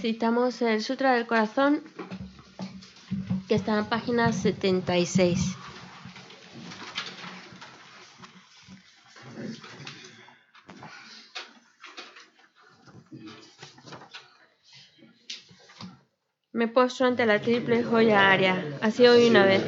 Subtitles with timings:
[0.00, 1.82] Citamos el Sutra del Corazón
[3.48, 5.56] que está en página 76.
[16.52, 18.78] Me postro ante la triple joya aria.
[18.80, 19.64] Así hoy una vez.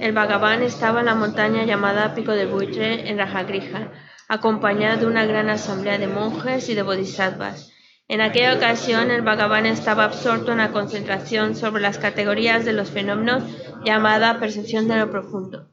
[0.00, 3.92] El Bhagavan estaba en la montaña llamada Pico del Buitre en Rajagrija,
[4.28, 7.77] acompañado de una gran asamblea de monjes y de bodhisattvas.
[8.08, 12.90] En aquella ocasión, el Bhagavan estaba absorto en la concentración sobre las categorías de los
[12.90, 13.42] fenómenos
[13.84, 15.68] llamada percepción de lo profundo.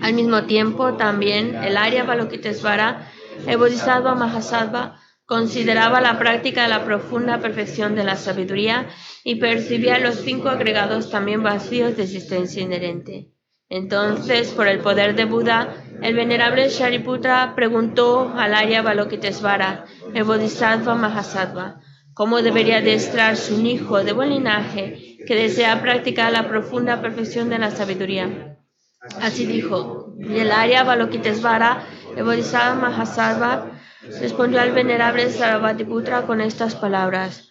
[0.00, 3.10] Al mismo tiempo, también el Arya Balokitesvara,
[3.46, 8.88] el Bodhisattva Mahasattva, consideraba la práctica de la profunda perfección de la sabiduría
[9.22, 13.33] y percibía los cinco agregados también vacíos de existencia inherente.
[13.74, 20.94] Entonces, por el poder de Buda, el venerable Shariputra preguntó al Arya Balokitesvara, el Bodhisattva
[20.94, 21.80] Mahasattva,
[22.12, 27.58] cómo debería adestrarse un hijo de buen linaje que desea practicar la profunda perfección de
[27.58, 28.58] la sabiduría.
[29.20, 31.84] Así dijo, y el Arya Balokitesvara,
[32.16, 33.72] el Bodhisattva Mahasattva,
[34.20, 37.50] respondió al venerable Sarvatiputra con estas palabras.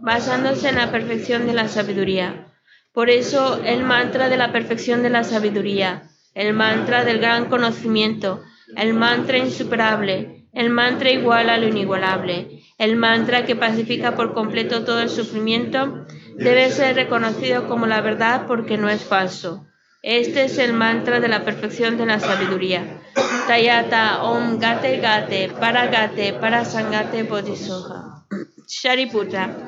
[0.00, 2.46] basándose en la perfección de la sabiduría.
[2.92, 8.42] Por eso el mantra de la perfección de la sabiduría, el mantra del gran conocimiento,
[8.76, 14.84] el mantra insuperable, el mantra igual a lo inigualable, el mantra que pacifica por completo
[14.84, 16.06] todo el sufrimiento,
[16.36, 19.66] debe ser reconocido como la verdad porque no es falso.
[20.02, 23.00] Este es el mantra de la perfección de la sabiduría.
[23.48, 28.26] Tayata Om Gate Gate Para Gate Para Sangate Bodhisoha.
[28.68, 29.67] Shariputra.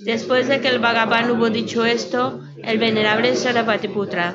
[0.00, 4.34] Después de que el Bhagavan hubo dicho esto, el venerable Sarabhatiputra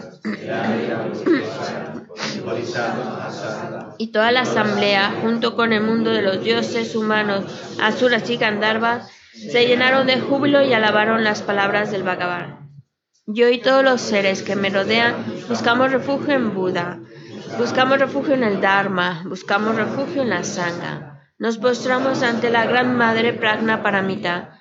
[3.98, 7.46] y toda la asamblea, junto con el mundo de los dioses humanos,
[7.82, 12.72] asuras y gandharvas, se llenaron de júbilo y alabaron las palabras del Bhagavan.
[13.28, 15.16] Yo y todos los seres que me rodean
[15.48, 17.00] buscamos refugio en Buda,
[17.58, 21.22] buscamos refugio en el Dharma, buscamos refugio en la Sangha.
[21.38, 24.61] Nos postramos ante la Gran Madre Pragna Paramita,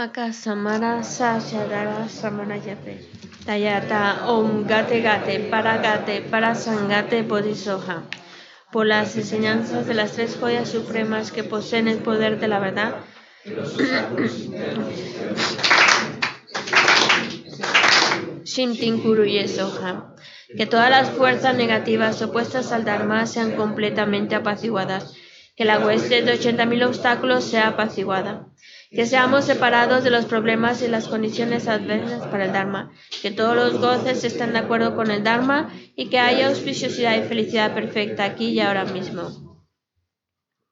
[0.00, 3.04] Aka Samara Sashadara Samanayape.
[3.44, 8.04] Tayata Om Gate Gate Para Gate Para Sangate Bodhisoha.
[8.72, 12.94] Por las enseñanzas de las tres joyas supremas que poseen el poder de la verdad.
[18.44, 20.14] Shintin Kuru Yesoha.
[20.56, 25.14] Que todas las fuerzas negativas opuestas al Dharma sean completamente apaciguadas
[25.60, 28.46] que la hueste de 80.000 obstáculos sea apaciguada,
[28.90, 32.90] que seamos separados de los problemas y las condiciones adversas para el Dharma,
[33.22, 37.28] que todos los goces estén de acuerdo con el Dharma y que haya auspiciosidad y
[37.28, 39.64] felicidad perfecta aquí y ahora mismo.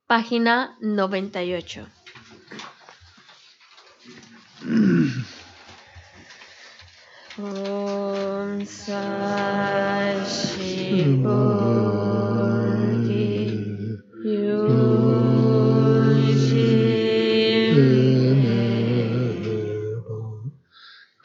[0.06, 1.87] Página 98.
[7.40, 8.64] Om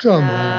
[0.04, 0.53] 这么.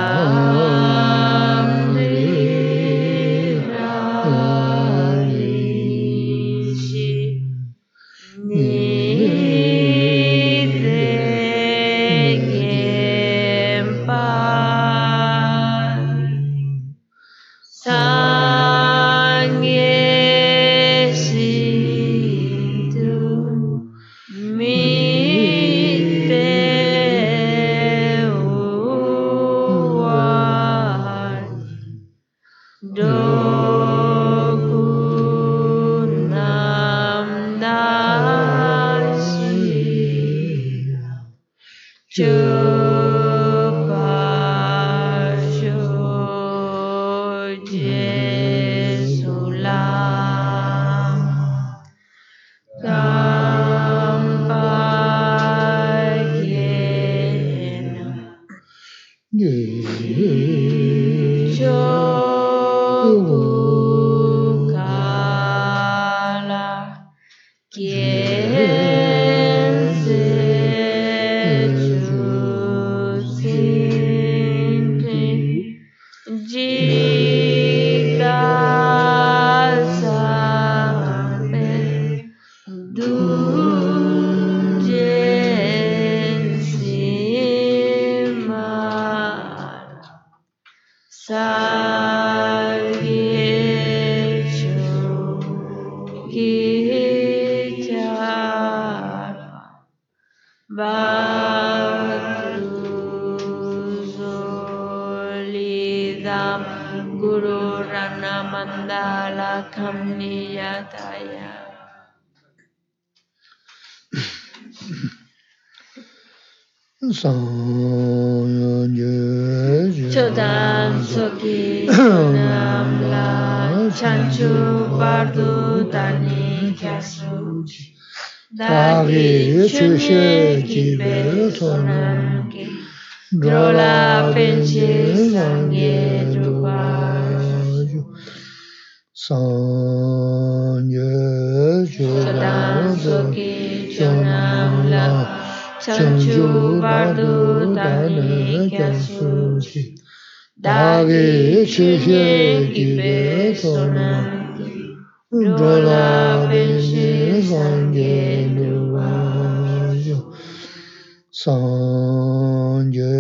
[161.44, 163.12] sāṅ yé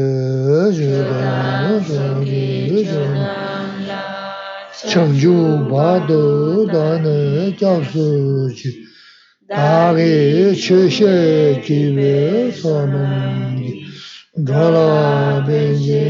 [0.78, 2.44] yé dāṅ sāṅ yé
[2.88, 3.02] yé
[4.88, 5.36] chāng yū
[5.70, 6.22] bā dō
[6.72, 7.18] dāne
[7.58, 8.06] kyāp sū
[8.58, 8.70] chī
[9.50, 10.08] dā gī
[10.62, 11.12] chē shē
[11.66, 12.16] kī wē
[12.60, 13.72] sā mōng gī
[14.48, 14.88] dā lā
[15.46, 16.02] bē yé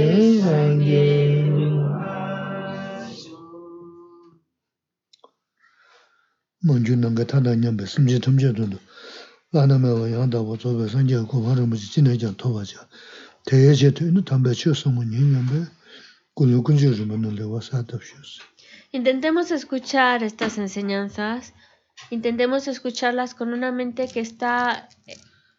[0.47, 1.05] sāṅ yé
[6.63, 8.79] mōng jū nāng gā tā dā nyam bē sīm jī tam jē dō dō
[9.54, 12.88] 라나메와 양다고 저베 선제 고마를 무지 지내자 도와자
[13.46, 15.66] 대제 되는 담배 치었으면 년년배
[16.36, 18.42] 굴군지 좀 넣는 와사답시스
[18.92, 21.54] Intentemos escuchar estas enseñanzas,
[22.10, 25.16] intentemos escucharlas con una mente que está eh,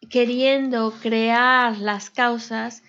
[0.09, 2.83] queriendo crear las causas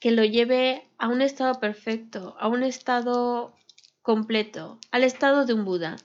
[0.00, 3.54] que lo lleve a un estado perfecto, a un estado
[4.00, 5.96] completo, al estado de un Buda,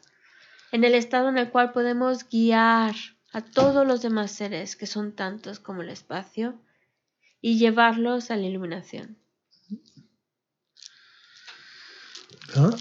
[0.74, 2.94] en el estado en el cual podemos guiar
[3.32, 6.60] a todos los demás seres, que son tantos como el espacio,
[7.42, 9.18] y llevarlos a la iluminación.
[12.56, 12.72] 아,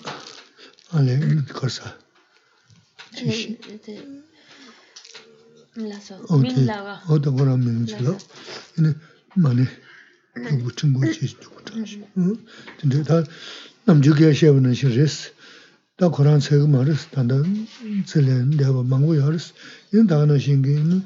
[0.92, 1.98] 아니, 거사.
[3.18, 4.22] Eh, este,
[5.76, 6.52] lazo, 오케이.
[6.52, 7.02] minlaga.
[7.08, 8.16] 어떤 거라 명지로.
[8.74, 8.98] 근데
[9.34, 9.64] 많이
[10.34, 11.74] 그 붙은 거지 죽다.
[12.18, 12.46] 응?
[12.80, 13.24] 근데 다
[13.84, 15.32] 남주게 시험은 시리스.
[16.01, 17.35] 다 고란 세고 말스 단다
[18.07, 19.53] 셀렌 내가 망고 열스.
[19.93, 21.03] 인 다나 신기는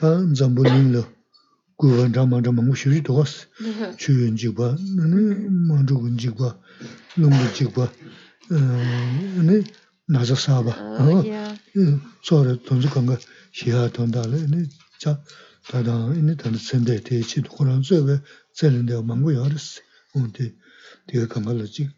[0.00, 1.04] 다 잠불링로
[1.76, 3.48] 구원 잠만자 망고 쉬지 도스.
[3.98, 6.58] 주연지 봐 너는 만주 군지 봐
[7.14, 7.92] 농부 지봐
[9.44, 9.62] 네
[10.08, 10.70] 나자 사바.
[10.70, 11.22] 어
[12.22, 13.18] 소래 돈지 건가
[13.52, 14.46] 시야 돈다래.
[14.46, 15.20] 네자
[15.68, 18.18] 다다 이네 단다 센데 대치 고란 세베
[18.54, 19.82] 셀렌 내가 망고 열스.
[20.14, 20.54] 온데?
[21.06, 21.90] 되게 감발지.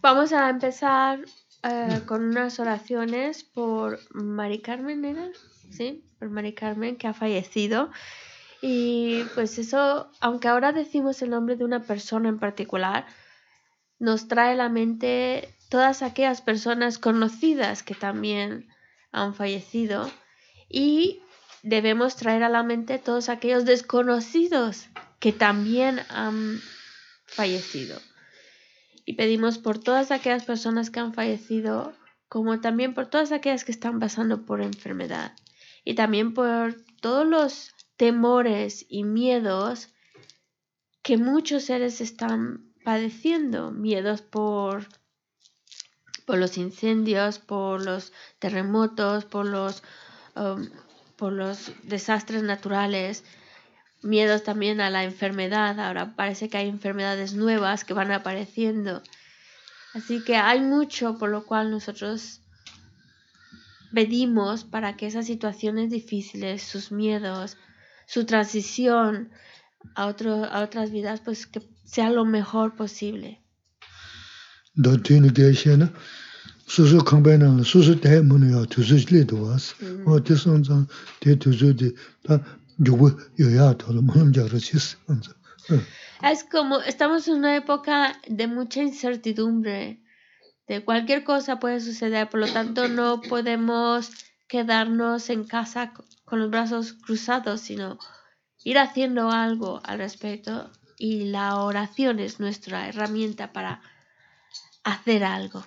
[0.00, 1.24] Vamos a empezar
[1.62, 5.28] eh, con unas oraciones por Mari Carmen, ¿era?
[5.70, 7.90] Sí, por Mari Carmen que ha fallecido.
[8.62, 13.06] Y pues eso, aunque ahora decimos el nombre de una persona en particular,
[13.98, 18.68] nos trae a la mente todas aquellas personas conocidas que también
[19.12, 20.10] han fallecido
[20.68, 21.20] y
[21.62, 26.60] debemos traer a la mente todos aquellos desconocidos que también han
[27.26, 28.00] fallecido.
[29.04, 31.92] Y pedimos por todas aquellas personas que han fallecido,
[32.28, 35.32] como también por todas aquellas que están pasando por enfermedad.
[35.84, 39.90] Y también por todos los temores y miedos
[41.02, 44.88] que muchos seres están padeciendo, miedos por,
[46.24, 49.82] por los incendios, por los terremotos, por los,
[50.34, 50.68] um,
[51.16, 53.24] por los desastres naturales,
[54.02, 55.78] miedos también a la enfermedad.
[55.80, 59.02] Ahora parece que hay enfermedades nuevas que van apareciendo.
[59.94, 62.42] Así que hay mucho por lo cual nosotros
[63.92, 67.56] pedimos para que esas situaciones difíciles, sus miedos,
[68.06, 69.30] su transición
[69.94, 73.40] a, otro, a otras vidas, pues que sea lo mejor posible.
[82.26, 82.65] rā chīs.
[86.22, 90.02] Es como, estamos en una época de mucha incertidumbre,
[90.66, 94.10] de cualquier cosa puede suceder, por lo tanto no podemos
[94.48, 95.92] quedarnos en casa
[96.24, 97.98] con los brazos cruzados, sino
[98.64, 103.80] ir haciendo algo al respecto y la oración es nuestra herramienta para
[104.82, 105.64] hacer algo.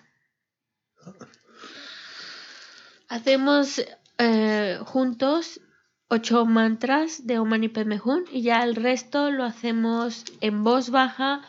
[3.08, 3.82] Hacemos
[4.18, 5.62] eh, juntos
[6.10, 10.90] ocho mantras de Om Mani Padme Hum y ya el resto lo hacemos en voz
[10.90, 11.42] baja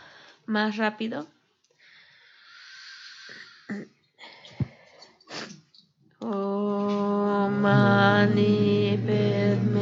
[0.45, 1.27] más rápido.
[6.21, 9.81] Om Mani Padme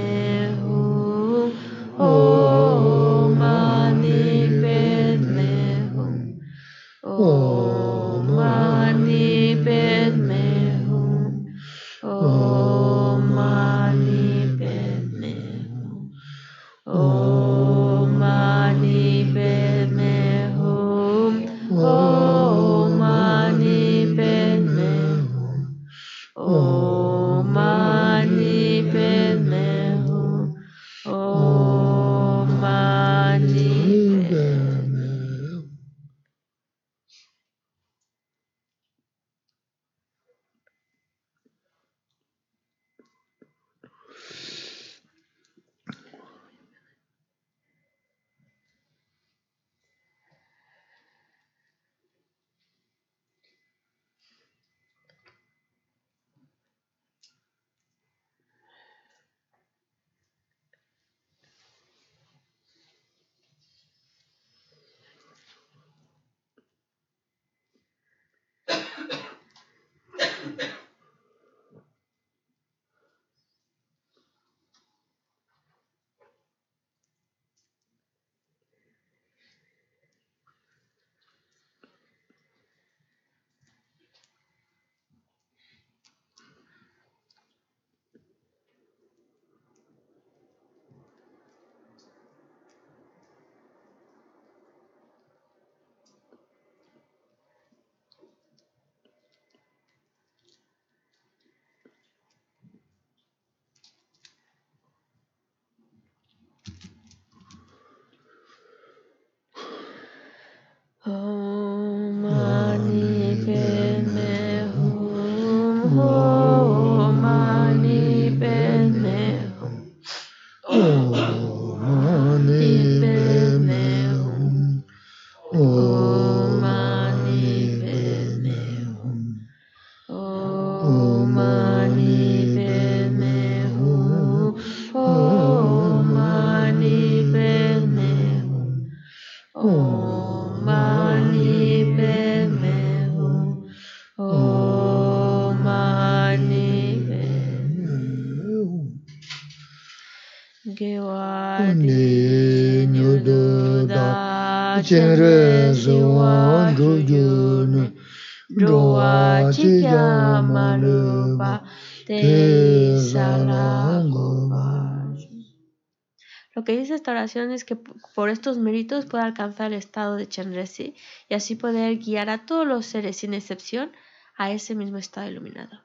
[167.18, 170.94] oración es que por estos méritos puede alcanzar el estado de Chenresi
[171.28, 173.92] y así poder guiar a todos los seres sin excepción
[174.36, 175.82] a ese mismo estado iluminado.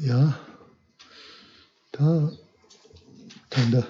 [0.00, 0.38] Ya,
[1.90, 2.30] ta,
[3.48, 3.88] tanda,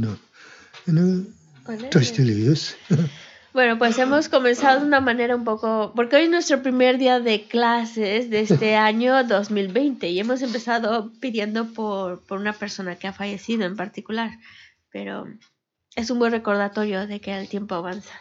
[0.90, 1.26] Ene,
[3.52, 7.18] Bueno, pues hemos comenzado de una manera un poco, porque hoy es nuestro primer día
[7.18, 13.08] de clases de este año 2020 y hemos empezado pidiendo por, por una persona que
[13.08, 14.38] ha fallecido en particular,
[14.92, 15.26] pero
[15.96, 18.14] es un buen recordatorio de que el tiempo avanza.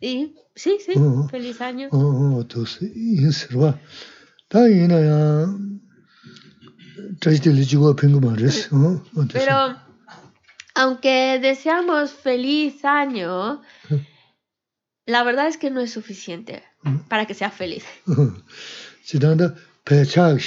[0.00, 1.28] Y, sí, sí, oh, oh.
[1.28, 1.88] feliz año.
[1.92, 2.44] Oh,
[9.32, 9.76] pero
[10.74, 13.62] aunque deseamos feliz año,
[15.06, 16.62] la verdad es que no es suficiente
[17.08, 17.84] para que sea feliz.
[19.04, 19.54] Chidanda
[19.84, 20.38] pecha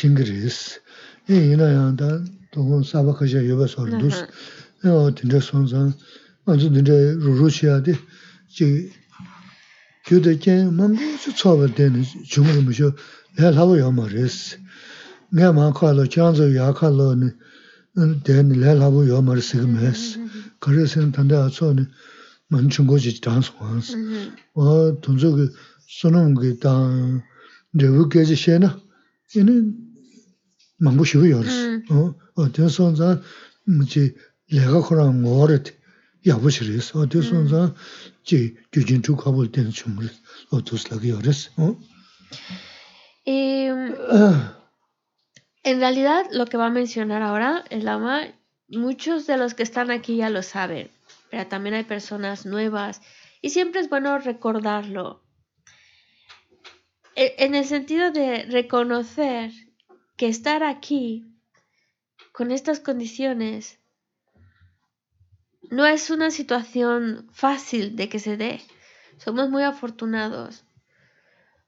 [15.31, 17.29] mē mā kā lō, chāng zō yā kā lō nē,
[18.23, 20.23] dēn lē lā bō yō mā rā sīg mē sī.
[20.63, 21.83] Kā rā sī nā tāndā ā tsō nē,
[22.51, 23.95] mā nī chūng kō chī tāng sō wā sī.
[24.55, 25.45] Wā tōng zō kī
[25.97, 27.21] sō nō mō kī tāng
[27.75, 28.69] rē wū kē chī shē na,
[29.35, 29.55] yī nē
[30.79, 31.63] māng bō shī wī yō rā sī.
[32.37, 33.09] Wā tēn sō nzā
[33.67, 34.03] mō chī
[34.55, 35.75] lē kā khō rā ngō rā tī
[36.23, 36.91] yā bō shī rī sī.
[36.95, 37.61] Wā tēn sō nzā
[38.23, 38.39] chī
[38.71, 40.19] gyū jīn chū kā bō tēn chūng rā sī.
[40.53, 41.51] Wā tō sī lā kī yō rā sī.
[45.67, 48.33] En realidad, lo que va a mencionar ahora el Lama,
[48.69, 50.89] muchos de los que están aquí ya lo saben,
[51.29, 53.01] pero también hay personas nuevas
[53.41, 55.25] y siempre es bueno recordarlo.
[57.17, 59.51] E, en el sentido de reconocer
[60.15, 61.25] que estar aquí
[62.31, 63.77] con estas condiciones
[65.69, 68.61] no es una situación fácil de que se dé.
[69.17, 70.63] Somos muy afortunados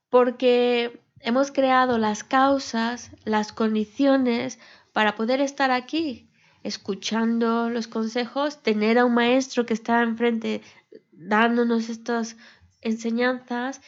[0.09, 4.59] porque hemos creado las causas, las condiciones
[4.93, 6.29] para poder estar aquí,
[6.63, 10.61] escuchando los consejos, tener a un maestro que está enfrente
[11.11, 12.37] dándonos estas
[12.81, 13.81] enseñanzas.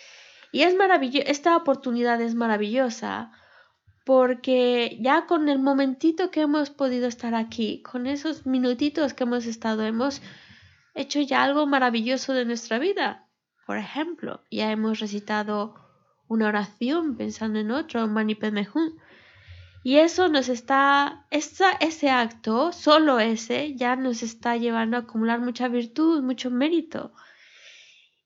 [0.51, 3.31] Y es maravilloso, esta oportunidad es maravillosa
[4.05, 9.45] porque ya con el momentito que hemos podido estar aquí, con esos minutitos que hemos
[9.45, 10.21] estado, hemos
[10.95, 13.27] hecho ya algo maravilloso de nuestra vida.
[13.65, 15.75] Por ejemplo, ya hemos recitado
[16.31, 18.37] una oración pensando en otro, Mani
[19.83, 25.67] Y eso nos está, ese acto, solo ese, ya nos está llevando a acumular mucha
[25.67, 27.11] virtud, mucho mérito.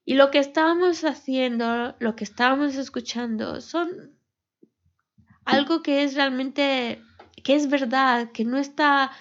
[0.06, 3.90] Y lo que estábamos haciendo, lo que estábamos escuchando, son
[5.44, 7.02] algo que es realmente,
[7.44, 9.14] que es verdad, que no está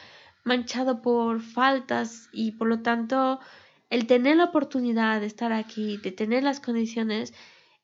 [0.44, 3.40] manchado por faltas y por lo tanto
[3.88, 7.32] el tener la oportunidad de estar aquí, de tener las condiciones,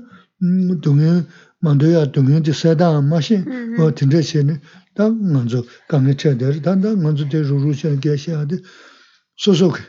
[0.82, 1.26] 동면
[1.60, 3.44] 만도야 동면지 세다 마신
[3.80, 4.60] 어 딘데세네
[4.92, 8.12] tā ngā dzō kāngi chā dhāri, tā tā ngā dzō dhē rū rū chā kia
[8.12, 8.60] xā dhī,
[9.40, 9.84] sō sō kī,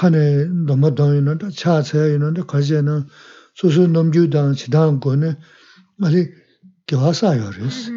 [0.00, 0.22] kāne
[0.64, 3.04] dōma dōngi nā, tā chā chā yā nā, tā kā chā nā,
[3.60, 5.34] sō sō nōm jū dāng, chī dāng kō nā,
[6.00, 6.41] ngā rī kia wā sā yā rī
[6.93, 7.89] kiwa saayo res.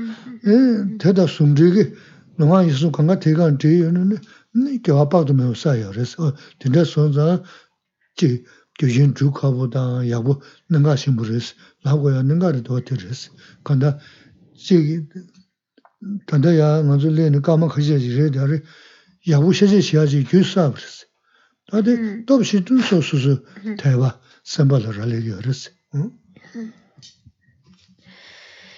[0.99, 1.93] Teta sumdrigi
[2.39, 6.17] nunga isu kanga tegaan dii yunani kiwa paadu mewa saayo res.
[6.59, 7.45] Tenda sonza
[8.17, 8.45] chi
[8.79, 11.55] gyujin dhru kaabu dang yabu nunga shimbu res.
[11.85, 13.29] Lago ya nunga rido ti res.
[13.65, 14.01] Kanda
[14.57, 15.05] chi
[16.27, 18.63] tanda ya nganzu leni kama khashiya ji re dhari
[19.27, 21.05] yabu shaji shiya ji gyu saabu res.
[21.71, 23.45] Tade top shi dhru so susu
[23.77, 25.69] taiwa sambala rali yo res.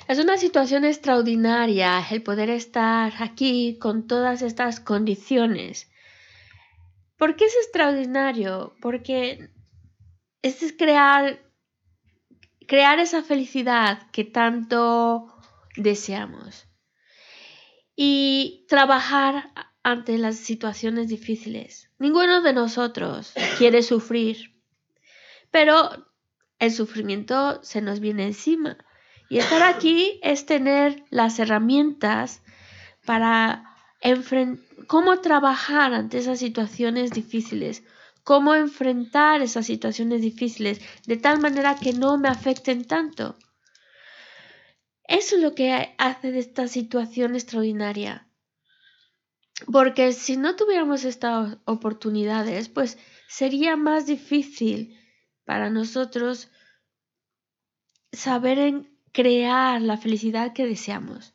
[0.08, 5.90] Es una situación extraordinaria el poder estar aquí con todas estas condiciones.
[7.18, 8.74] ¿Por qué es extraordinario?
[8.80, 9.50] Porque
[10.40, 11.38] es crear,
[12.66, 15.30] crear esa felicidad que tanto
[15.76, 16.66] deseamos
[17.94, 21.90] y trabajar ante las situaciones difíciles.
[21.98, 24.58] Ninguno de nosotros quiere sufrir,
[25.50, 26.08] pero
[26.58, 28.78] el sufrimiento se nos viene encima.
[29.28, 32.42] Y estar aquí es tener las herramientas
[33.04, 33.76] para
[34.86, 37.82] cómo trabajar ante esas situaciones difíciles,
[38.24, 43.36] cómo enfrentar esas situaciones difíciles de tal manera que no me afecten tanto.
[45.04, 48.28] Eso es lo que hace de esta situación extraordinaria.
[49.72, 54.96] Porque si no tuviéramos estas oportunidades, pues sería más difícil
[55.44, 56.50] para nosotros
[58.12, 61.35] saber en crear la felicidad que deseamos.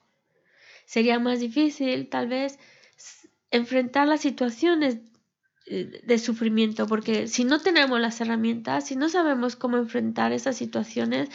[0.85, 2.57] Sería más difícil tal vez
[3.51, 4.99] enfrentar las situaciones
[5.65, 10.55] eh, de sufrimiento, porque si no tenemos las herramientas, si no sabemos cómo enfrentar esas
[10.55, 11.27] situaciones,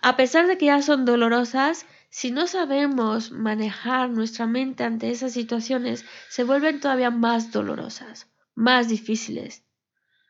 [0.00, 5.32] a pesar de que ya son dolorosas, si no sabemos manejar nuestra mente ante esas
[5.32, 9.64] situaciones, se vuelven todavía más dolorosas, más difíciles,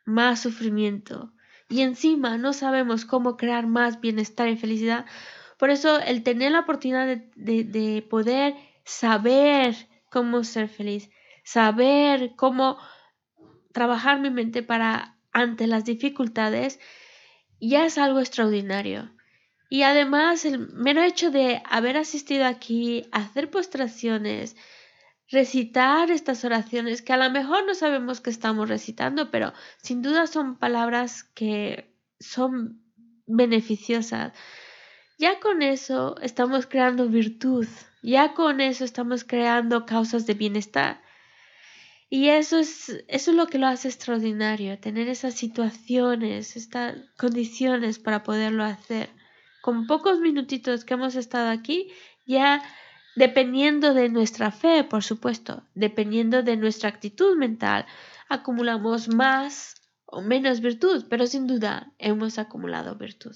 [0.07, 1.35] más sufrimiento.
[1.69, 5.07] Y encima no sabemos cómo crear más bienestar y felicidad.
[5.59, 9.75] Por eso el tener la oportunidad de, de poder saber
[10.11, 11.11] cómo ser feliz,
[11.45, 12.79] saber cómo
[13.73, 16.81] trabajar mi mente para ante las dificultades,
[17.61, 19.11] ya es algo extraordinario.
[19.69, 24.57] Y además el mero hecho de haber asistido aquí, hacer postraciones,
[25.31, 30.27] recitar estas oraciones, que a lo mejor no sabemos que estamos recitando, pero sin duda
[30.27, 32.83] son palabras que son
[33.27, 34.33] beneficiosas.
[35.19, 37.67] Ya con eso estamos creando virtud,
[38.03, 41.03] ya con eso estamos creando causas de bienestar.
[42.09, 47.99] Y eso es, eso es lo que lo hace extraordinario, tener esas situaciones, estas condiciones
[47.99, 49.11] para poderlo hacer
[49.61, 51.91] con pocos minutitos que hemos estado aquí,
[52.25, 52.63] ya
[53.17, 57.87] dependiendo de nuestra fe, por supuesto, dependiendo de nuestra actitud mental,
[58.29, 59.75] acumulamos más
[60.05, 63.35] o menos virtud, pero sin duda hemos acumulado virtud.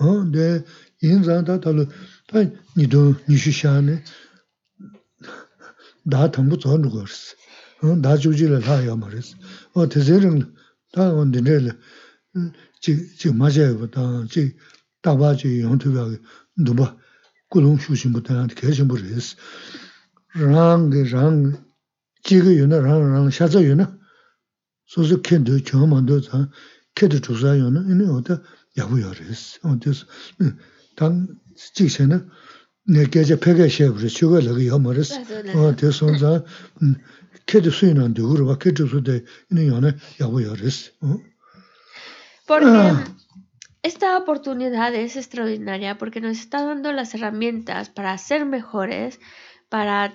[0.00, 0.64] 어, 네.
[2.31, 4.03] 인자다 달로 다 니도 니시샤네.
[6.09, 7.35] 다 담부 좋은 거스.
[7.83, 9.35] 어, 나 주지를 하야 말이스.
[9.73, 10.53] 어, 대세는
[10.93, 11.77] 다 온데를
[12.81, 13.89] 지, 지 맞아요.
[13.91, 14.55] 다 지,
[15.01, 16.09] 다바지 용투가
[16.57, 16.97] 누가
[17.49, 19.35] 꾸롱 휴신부터 계신 분이스.
[20.35, 21.65] 랑게 랑
[22.23, 23.97] 지가 요나 랑랑 샤자 요나
[24.85, 26.49] 소소 캔도 처음만도 자
[26.95, 28.33] 캐도 조사 요나 이네 어디
[28.77, 30.05] 야부여레스 어디서
[30.95, 32.29] 당 직세는
[32.89, 35.19] 내 계제 폐게 쉐브르 추가를 요머스
[35.55, 36.43] 어 대선자
[37.45, 41.19] 캐드 수인한테 우르바 캐드 수데 이는 요네 야부여레스 어
[42.47, 42.93] Porque
[43.83, 49.19] esta oportunidad es extraordinaria porque nos está dando las herramientas para ser mejores,
[49.67, 50.13] para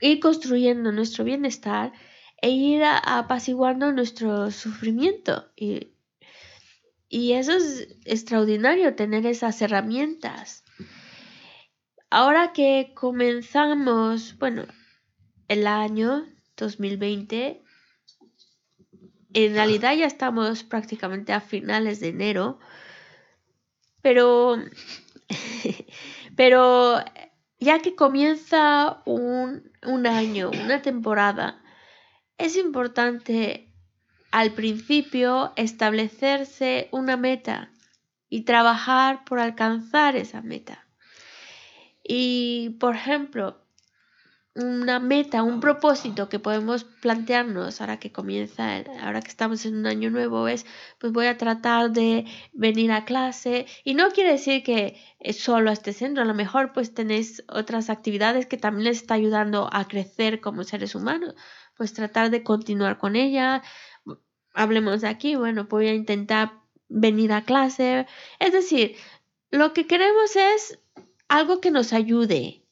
[0.00, 1.92] ir construyendo nuestro bienestar
[2.40, 5.50] e ir apaciguando nuestro sufrimiento.
[5.56, 5.89] Y
[7.13, 10.63] y eso es extraordinario, tener esas herramientas.
[12.09, 14.63] Ahora que comenzamos, bueno,
[15.49, 17.61] el año 2020,
[19.33, 22.59] en realidad ya estamos prácticamente a finales de enero,
[24.01, 24.55] pero,
[26.37, 26.95] pero
[27.59, 31.61] ya que comienza un, un año, una temporada,
[32.37, 33.70] es importante
[34.31, 37.71] al principio establecerse una meta
[38.29, 40.87] y trabajar por alcanzar esa meta.
[42.03, 43.61] Y, por ejemplo,
[44.53, 49.87] una meta, un propósito que podemos plantearnos ahora que comienza, ahora que estamos en un
[49.87, 50.65] año nuevo es,
[50.99, 54.99] pues voy a tratar de venir a clase y no quiere decir que
[55.33, 59.13] solo a este centro, a lo mejor pues tenéis otras actividades que también les está
[59.13, 61.33] ayudando a crecer como seres humanos,
[61.77, 63.63] pues tratar de continuar con ella,
[64.53, 66.53] hablemos aquí, bueno, voy a intentar
[66.87, 68.07] venir a clase.
[68.39, 68.95] Es decir,
[69.49, 70.79] lo que queremos es
[71.27, 72.65] algo que nos ayude,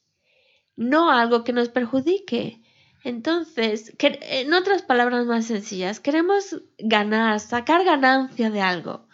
[0.76, 2.60] no algo que nos perjudique.
[3.02, 9.08] Entonces, en otras palabras más sencillas, queremos ganar, sacar ganancia de algo.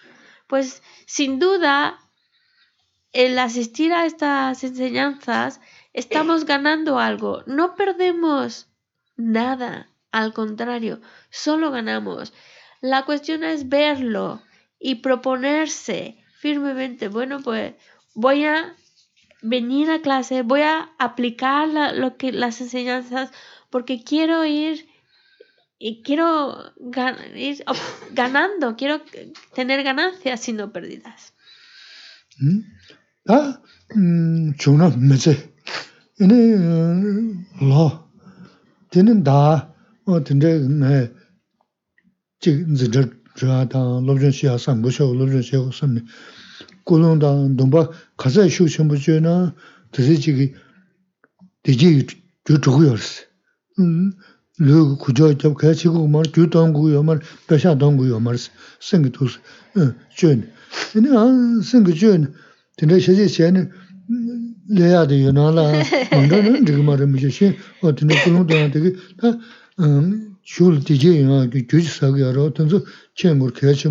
[0.49, 1.99] Pues sin duda,
[3.13, 5.61] el asistir a estas enseñanzas
[5.93, 8.69] estamos ganando algo, no perdemos
[9.17, 11.01] nada, al contrario,
[11.31, 12.35] solo ganamos.
[12.87, 14.41] La cuestión es verlo
[14.79, 17.75] y proponerse firmemente, bueno, pues
[18.15, 18.77] voy a
[19.43, 23.33] venir a clase, voy a aplicar lo que, las enseñanzas
[23.71, 24.87] porque quiero ir
[25.81, 26.73] y quiero
[27.35, 27.65] ir
[28.13, 29.01] ganando, quiero
[29.53, 31.35] tener ganancias y no pérdidas.
[37.61, 38.07] Lo.
[38.91, 41.16] Tienen da o tende me chi zhe zhe
[42.47, 43.07] chik nzidhar
[43.41, 45.91] zhaa taan lobzhan shiyaa san gushaa lobzhan shiyaa san
[46.87, 47.81] kulung taan dungpa
[48.21, 49.33] khasaya shuk chenpo chiyo na
[49.93, 50.47] tasi chigi
[51.65, 52.07] diji
[52.47, 53.23] ju chugu yorsi
[53.79, 54.11] mm,
[54.59, 58.37] lu kujaa jab kaya chigu mar ju tongu yo mar pesha tongu yo mar
[58.79, 59.39] singi tusi
[60.17, 60.47] chiyo eh, ni.
[60.97, 62.27] Ini aa singi chiyo ni.
[62.77, 63.63] Tinda shaji chiya ni
[64.79, 65.73] leyaa di yo naa laa
[66.15, 67.49] mangdaa nandigi marimbi chiyo
[67.83, 69.35] o tinda kulung taan digi taa
[69.83, 70.36] eh,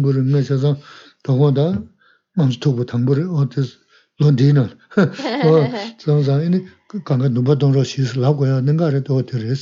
[0.04, 0.78] bu rin me xia zang
[1.24, 1.68] da huang da
[2.36, 3.28] ma zi tu bu tang bu rin.
[3.28, 3.68] O tes
[4.20, 4.66] lo di na.
[5.50, 5.52] O
[6.06, 6.60] zang zang ene
[7.08, 9.38] gang ga nuba dong ro xi si la gu ya neng ga re do te
[9.38, 9.62] res.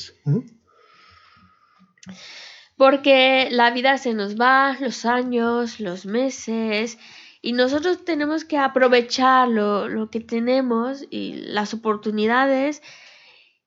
[2.78, 6.98] Porque la vida se nos va, los años, los meses,
[7.42, 12.82] y nosotros tenemos que aprovechar lo, lo que tenemos y las oportunidades,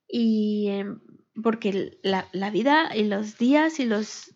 [0.09, 1.01] y em,
[1.43, 4.33] porque la, la, vida y los días y los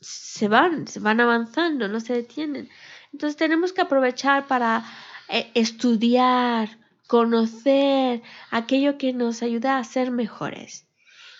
[0.00, 2.68] se van, se van avanzando, no se detienen.
[3.12, 4.84] Entonces tenemos que aprovechar para
[5.28, 10.86] eh, estudiar, conocer aquello que nos ayuda a ser mejores.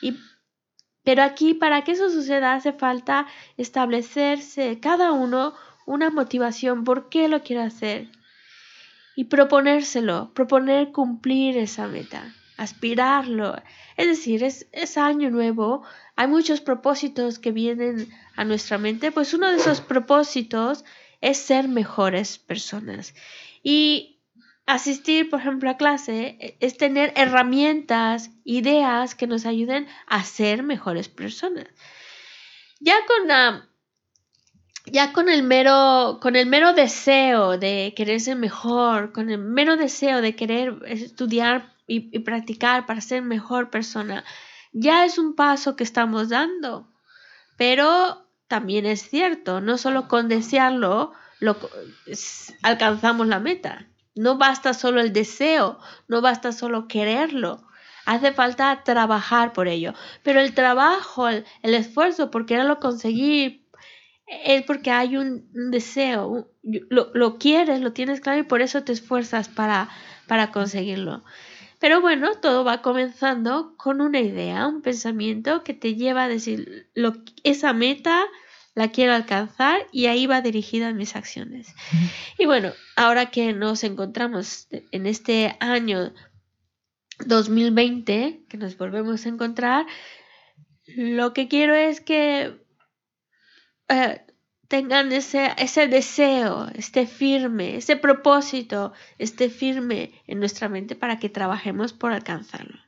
[0.00, 0.16] Y
[1.04, 3.26] pero aquí, para que eso suceda, hace falta
[3.58, 5.54] establecerse cada uno
[5.86, 8.08] una motivación, por qué lo quiere hacer.
[9.14, 13.56] Y proponérselo, proponer cumplir esa meta, aspirarlo.
[13.96, 15.84] Es decir, es, es año nuevo,
[16.16, 20.84] hay muchos propósitos que vienen a nuestra mente, pues uno de esos propósitos
[21.20, 23.14] es ser mejores personas.
[23.62, 24.20] Y
[24.66, 30.62] asistir, por ejemplo, a clase e, es tener herramientas, ideas que nos ayuden a ser
[30.62, 31.66] mejores personas.
[32.80, 33.68] Ya con la
[34.86, 39.76] ya con el mero con el mero deseo de querer ser mejor, con el mero
[39.76, 44.24] deseo de querer estudiar y, practicar para ser mejor persona,
[44.72, 46.88] ya es un paso que estamos dando.
[47.56, 51.56] Pero también es cierto, no solo con desearlo lo,
[52.62, 53.86] alcanzamos la meta.
[54.14, 57.66] No basta solo el deseo, no basta solo quererlo.
[58.06, 59.94] Hace falta trabajar por ello.
[60.22, 63.66] Pero el trabajo, el, esfuerzo por quererlo conseguir,
[64.26, 66.48] es porque hay un, deseo.
[66.62, 69.88] Lo, lo, quieres, lo tienes claro y por eso te esfuerzas para,
[70.26, 71.24] para conseguirlo.
[71.84, 76.88] Pero bueno, todo va comenzando con una idea, un pensamiento que te lleva a decir,
[76.94, 78.24] lo, esa meta
[78.74, 81.74] la quiero alcanzar y ahí va dirigida mis acciones.
[82.38, 86.14] Y bueno, ahora que nos encontramos en este año
[87.26, 89.84] 2020, que nos volvemos a encontrar,
[90.86, 92.64] lo que quiero es que
[93.90, 94.24] eh,
[94.74, 101.28] tengan ese, ese deseo, esté firme, ese propósito, esté firme en nuestra mente para que
[101.28, 102.80] trabajemos por alcanzarlo.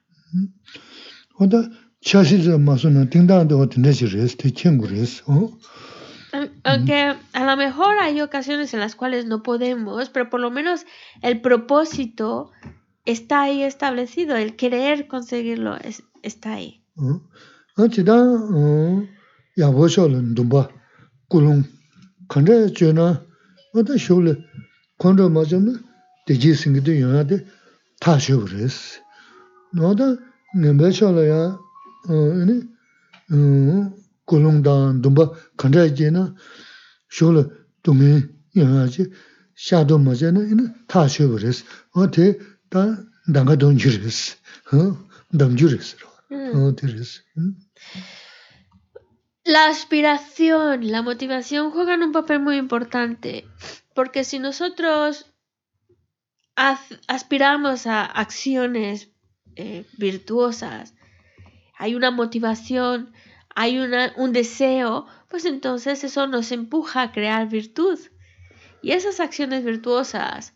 [6.65, 10.87] Aunque a lo mejor hay ocasiones en las cuales no podemos, pero por lo menos
[11.23, 12.51] el propósito
[13.05, 16.83] está ahí establecido, el querer conseguirlo es, está ahí.
[22.33, 23.07] kandrā chē nā,
[23.75, 24.35] wā tā shio lē,
[25.03, 25.75] kandrā mā chā nā,
[26.27, 27.39] tē jī sīngi tē yō yā tē
[28.03, 28.99] tā shio rē sī.
[29.79, 30.09] Nā tā
[30.57, 31.41] ngā chā lā yā,
[34.27, 35.29] gulung dāng, dōmbā,
[35.61, 36.27] kandrā chē nā,
[37.09, 37.47] shio lē,
[37.87, 38.13] dōngi
[38.59, 39.09] yō yā chē,
[39.55, 41.65] xā dō mā chā nā, tā shio rē sī.
[41.95, 42.35] Wā tē
[42.75, 42.85] tā
[43.31, 44.35] dāngā dōng jī rē sī,
[45.33, 47.21] dāng jī rē sī rā, tē rē sī.
[49.47, 53.47] La aspiración, la motivación juegan un papel muy importante,
[53.95, 55.33] porque si nosotros
[56.57, 59.13] aspiramos a acciones
[59.55, 60.95] eh, virtuosas,
[61.79, 63.13] hay una motivación,
[63.55, 68.01] hay un deseo, pues entonces eso nos empuja a crear virtud.
[68.83, 70.56] Y esas acciones virtuosas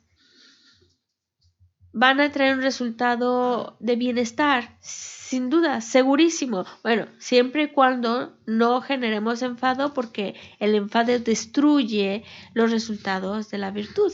[1.93, 6.65] van a traer un resultado de bienestar, sin duda, segurísimo.
[6.83, 12.25] Bueno, siempre y cuando no generemos enfado porque el enfado destruye
[12.55, 14.13] los resultados de la virtud.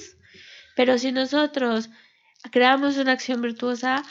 [0.75, 1.91] Pero si nosotros
[2.51, 4.03] creamos una acción virtuosa,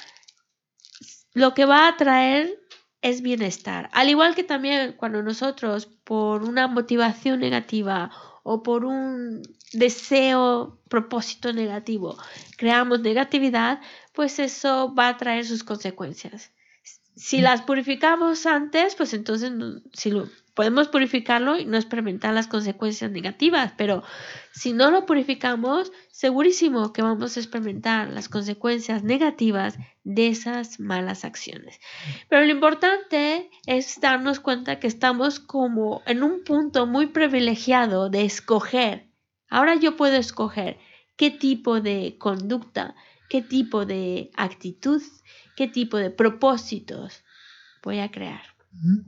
[1.34, 2.60] lo que va a traer
[3.02, 3.90] es bienestar.
[3.94, 8.12] Al igual que también cuando nosotros por una motivación negativa
[8.48, 9.42] o por un
[9.74, 12.16] deseo, propósito negativo,
[12.58, 13.82] creamos negatividad,
[14.14, 16.52] pues eso va a traer sus consecuencias.
[17.16, 19.52] Si las purificamos antes, pues entonces
[19.94, 20.12] si
[20.54, 24.04] podemos purificarlo y no experimentar las consecuencias negativas, pero
[24.52, 31.26] si no lo purificamos, segurísimo que vamos a experimentar las consecuencias negativas de esas malas
[31.26, 31.80] acciones.
[32.30, 38.24] Pero lo importante es darnos cuenta que estamos como en un punto muy privilegiado de
[38.26, 39.10] escoger.
[39.50, 40.80] Ahora yo puedo escoger
[41.18, 42.96] qué tipo de conducta,
[43.30, 45.02] qué tipo de actitud,
[45.56, 47.24] qué tipo de propósitos
[47.84, 48.42] voy a crear.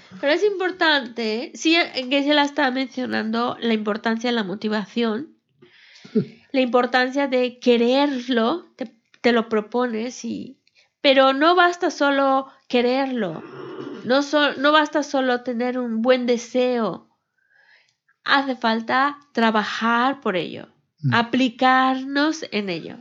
[0.20, 1.76] Pero es importante, sí,
[2.10, 5.36] que se la está mencionando la importancia de la motivación,
[6.52, 10.58] la importancia de quererlo, te, te lo propones y
[11.00, 13.42] pero no basta solo quererlo,
[14.04, 14.20] no,
[14.58, 17.08] no basta solo tener un buen deseo,
[18.24, 20.68] hace falta trabajar por ello,
[21.00, 21.14] mm.
[21.14, 22.96] aplicarnos en ello.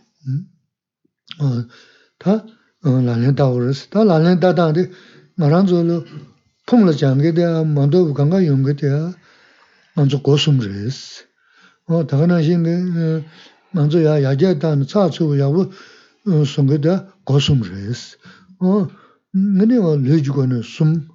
[16.25, 18.17] sunga da gosum res.
[18.61, 21.07] Ngani wa leju gona sum,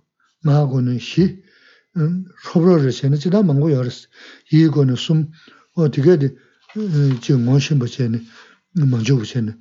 [0.45, 1.43] maa gona shi,
[2.45, 4.09] shobro res, yana chida mangu ya res.
[4.51, 5.29] Yi gona sum,
[5.77, 6.29] o diga di
[7.21, 8.21] chi ngonshin bache ni,
[8.77, 9.53] mangcho bache ni,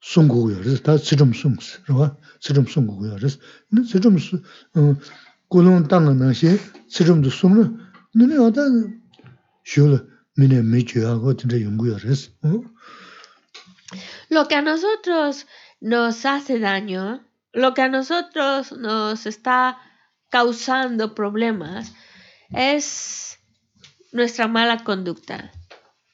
[0.00, 3.38] sum gugu ya res, da tsirum sum si, rwa, tsirum sum gugu ya res.
[3.72, 4.42] Tsirum sum,
[5.50, 6.58] gulung tanga na shi,
[6.88, 7.64] tsirum du sum na,
[8.14, 8.62] ngani wa da
[9.64, 9.98] shio la,
[10.36, 12.30] mine mi juya go dinda yungu ya res.
[14.28, 15.46] Lo que a nosotros
[15.80, 19.78] nos hace daño, lo que a nosotros nos está
[20.30, 21.94] causando problemas,
[22.50, 23.38] es
[24.12, 25.52] nuestra mala conducta.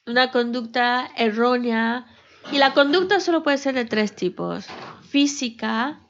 [0.05, 2.05] Una conducta errónea.
[2.51, 4.65] Y la conducta solo puede ser de tres tipos.
[5.09, 6.01] Física,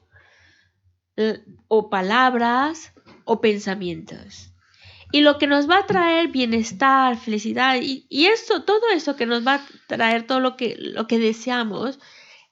[1.16, 2.94] eh, o palabras,
[3.26, 4.53] o pensamientos.
[5.14, 9.28] Y lo que nos va a traer bienestar, felicidad, y, y eso, todo eso que
[9.28, 12.00] nos va a traer todo lo que, lo que deseamos,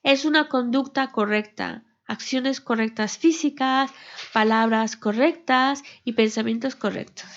[0.04, 3.90] es una conducta correcta, acciones correctas físicas,
[4.32, 7.28] palabras correctas y pensamientos correctos.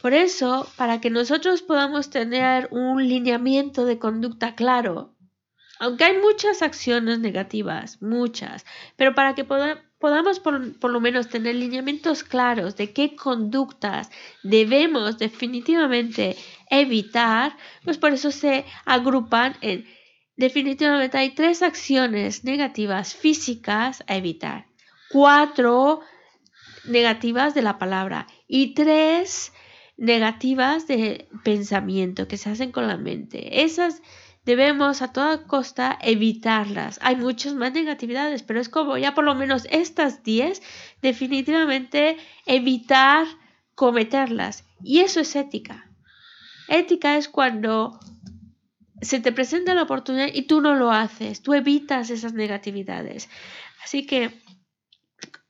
[0.00, 5.16] Por eso, para que nosotros podamos tener un lineamiento de conducta claro,
[5.80, 8.64] aunque hay muchas acciones negativas, muchas,
[8.94, 9.44] pero para que
[10.00, 14.10] podamos por, por, lo menos tener lineamientos claros de qué conductas
[14.42, 16.36] debemos definitivamente
[16.70, 19.86] evitar, pues por eso se agrupan en
[20.40, 24.68] Definitivamente hay tres acciones negativas físicas a evitar,
[25.10, 26.00] cuatro
[26.86, 29.52] negativas de la palabra y tres
[29.98, 33.64] negativas de pensamiento que se hacen con la mente.
[33.64, 34.00] Esas
[34.44, 36.98] debemos a toda costa evitarlas.
[37.02, 40.62] Hay muchas más negatividades, pero es como ya por lo menos estas diez,
[41.02, 42.16] definitivamente
[42.46, 43.26] evitar
[43.74, 44.64] cometerlas.
[44.82, 45.86] Y eso es ética.
[46.68, 47.98] Ética es cuando
[49.02, 53.28] se te presenta la oportunidad y tú no lo haces, tú evitas esas negatividades.
[53.82, 54.30] Así que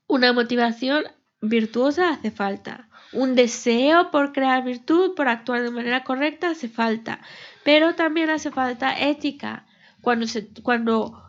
[0.06, 1.04] una motivación
[1.40, 2.88] virtuosa hace falta.
[3.12, 7.20] Un deseo por crear virtud, por actuar de manera correcta, hace falta.
[7.64, 9.66] Pero también hace falta ética.
[10.00, 11.22] Cuando, se, cuando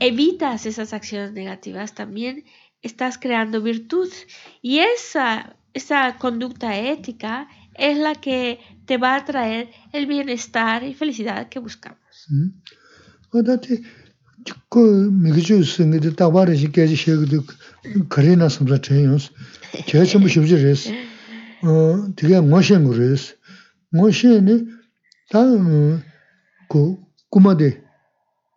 [0.00, 2.44] evitas esas acciones negativas, también
[2.82, 4.08] estás creando virtud.
[4.62, 10.94] Y esa, esa conducta ética es la que te va a traer el bienestar y
[10.94, 11.98] felicidad que buscamos.
[25.30, 25.40] 다
[26.68, 26.98] 고,
[27.30, 27.82] 꾸마데,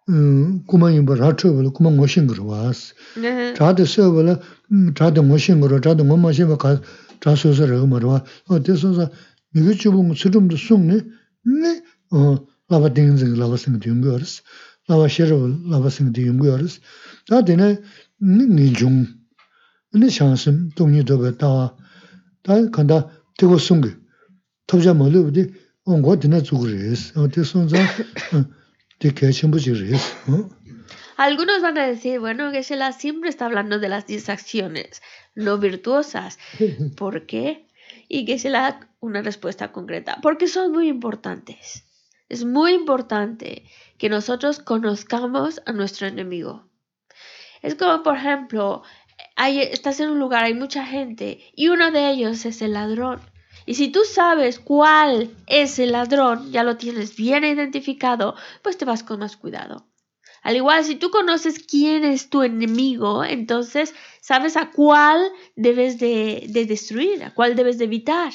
[0.10, 2.94] 음, 꾸마인 뭐 라트벌, 꾸마 모신 거 와스.
[3.56, 4.40] 자데 서벌,
[4.96, 6.82] 자데 모신 거, 자데 못 마신 거 가,
[7.22, 8.24] 자소서를 뭐 와.
[8.48, 9.10] 어, 대소서
[9.54, 10.96] 미국 주봉 수름도 숨네.
[10.96, 11.84] 네.
[12.12, 14.42] 어, 라바 딩즈 라바 싱 딩거스.
[14.88, 16.82] 라바 셔르 라바 싱 딩거스.
[17.28, 17.82] 다데네
[18.22, 19.08] 니중.
[19.94, 21.76] 네 샹심 동료도 다.
[22.44, 23.96] 다 간다 되고 숨게.
[24.68, 25.54] 톱자 멀리 어디
[25.88, 27.12] ngō tsūg rīs,
[31.18, 35.02] Algunos van a decir, bueno, Geshe-la siempre está hablando de las 10 acciones
[35.36, 36.38] no virtuosas.
[36.98, 37.68] ¿Por qué?
[38.08, 40.20] Y Geshe-la una respuesta concreta.
[40.22, 41.86] Porque son muy importantes.
[42.30, 43.66] Es muy importante
[43.98, 46.68] que nosotros conozcamos a nuestro enemigo.
[47.62, 48.84] Es como, por ejemplo,
[49.38, 53.20] estás en un lugar, hay mucha gente y uno de ellos es el ladrón.
[53.66, 58.86] Y si tú sabes cuál es el ladrón, ya lo tienes bien identificado, pues te
[58.86, 59.88] vas con más cuidado.
[60.42, 66.46] Al igual, si tú conoces quién es tu enemigo, entonces sabes a cuál debes de,
[66.50, 68.34] de destruir, a cuál debes de evitar.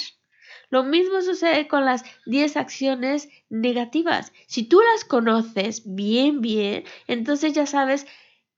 [0.71, 4.33] Lo mismo sucede con las 10 acciones negativas.
[4.47, 8.07] Si tú las conoces bien, bien, entonces ya sabes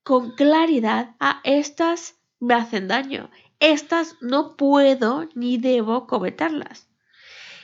[0.02, 3.30] con claridad, a ah, estas me hacen daño,
[3.60, 6.88] estas no puedo ni debo cometerlas.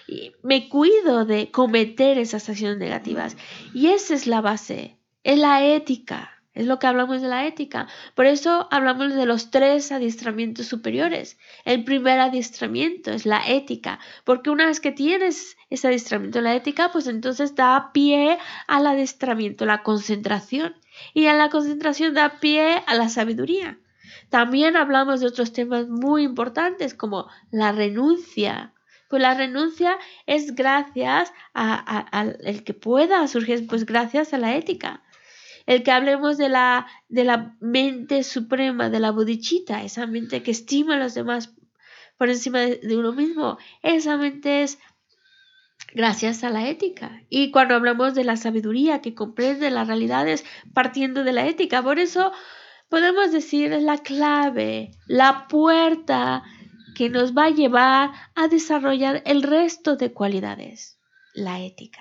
[0.07, 3.37] Y me cuido de cometer esas acciones negativas.
[3.73, 6.31] Y esa es la base, es la ética.
[6.55, 7.89] Es lo que hablamos de la ética.
[8.15, 11.37] Por eso hablamos de los tres adiestramientos superiores.
[11.65, 16.93] El primer adiestramiento es la ética, porque una vez que tienes ese adiestramiento la ética,
[16.93, 18.39] pues entonces da pie
[18.69, 20.77] al adiestramiento, la concentración.
[21.13, 23.79] Y a la concentración da pie a la sabiduría.
[24.35, 28.75] También hablamos de otros temas muy importantes como la renuncia.
[29.09, 35.05] Pues la renuncia es gracias al el que pueda surgir, pues gracias a la ética
[35.67, 40.51] el que hablemos de la, de la mente suprema, de la bodhichita, esa mente que
[40.51, 41.55] estima a los demás
[42.19, 44.81] por encima de, uno mismo, esa mente es
[45.95, 47.23] gracias a la ética.
[47.29, 52.01] Y cuando hablamos de la sabiduría que comprende las realidades partiendo de la ética, por
[52.01, 52.33] eso
[52.89, 56.43] podemos decir es la clave, la puerta
[56.95, 60.99] que nos va a llevar a desarrollar el resto de cualidades,
[61.35, 62.01] la ética.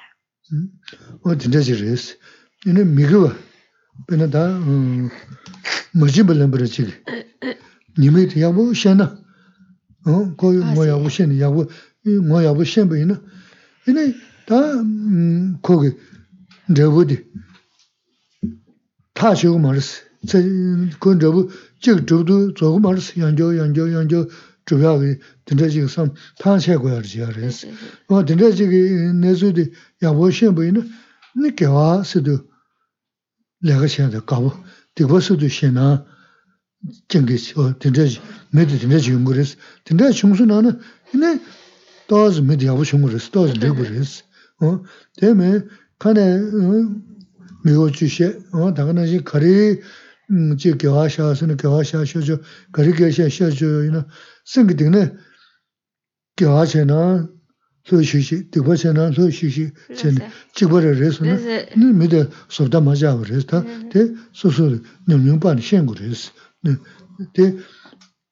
[20.99, 21.51] kun chabu
[21.81, 24.29] chik chabdu zogu maris yangyo yangyo yangyo
[24.65, 27.65] chabyagi dinda chik sam tang che kwaya chiya res.
[28.07, 28.69] Wa dinda chik
[29.13, 29.71] nesu di
[30.01, 30.81] yagbo shenpo ina
[31.35, 32.45] ni kiawa sido
[33.61, 34.53] lega shenda kabu
[34.95, 36.05] dikwa sido shena
[37.09, 38.21] jingi chiwa dinda chik
[38.53, 39.57] midi dinda chik yungu res.
[39.85, 40.79] Dinda chungsu nana
[41.13, 41.39] ina
[42.07, 44.23] tozi midi yagbo chungu res, tozi digu res.
[45.19, 45.67] Deme
[45.99, 46.39] kane
[47.65, 49.81] migo chu she, daga na shi kari
[50.57, 52.39] 제 교화샤스는 교화샤셔죠.
[52.71, 53.83] 거리게샤셔죠.
[53.85, 54.07] 이나
[54.45, 55.13] 생기드네
[56.37, 57.29] 교화체나
[57.85, 60.15] 소시시 디고체나 소시시 전
[60.55, 66.31] 직벌을 해서는 네 미데 소다 맞아 그랬다 데 소소 냠냠반 셴고 그랬어.
[67.33, 67.55] 데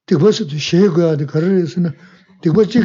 [0.05, 1.17] 디고스도 셴고야.
[1.17, 1.91] 데 거리에서는
[2.41, 2.81] 디고직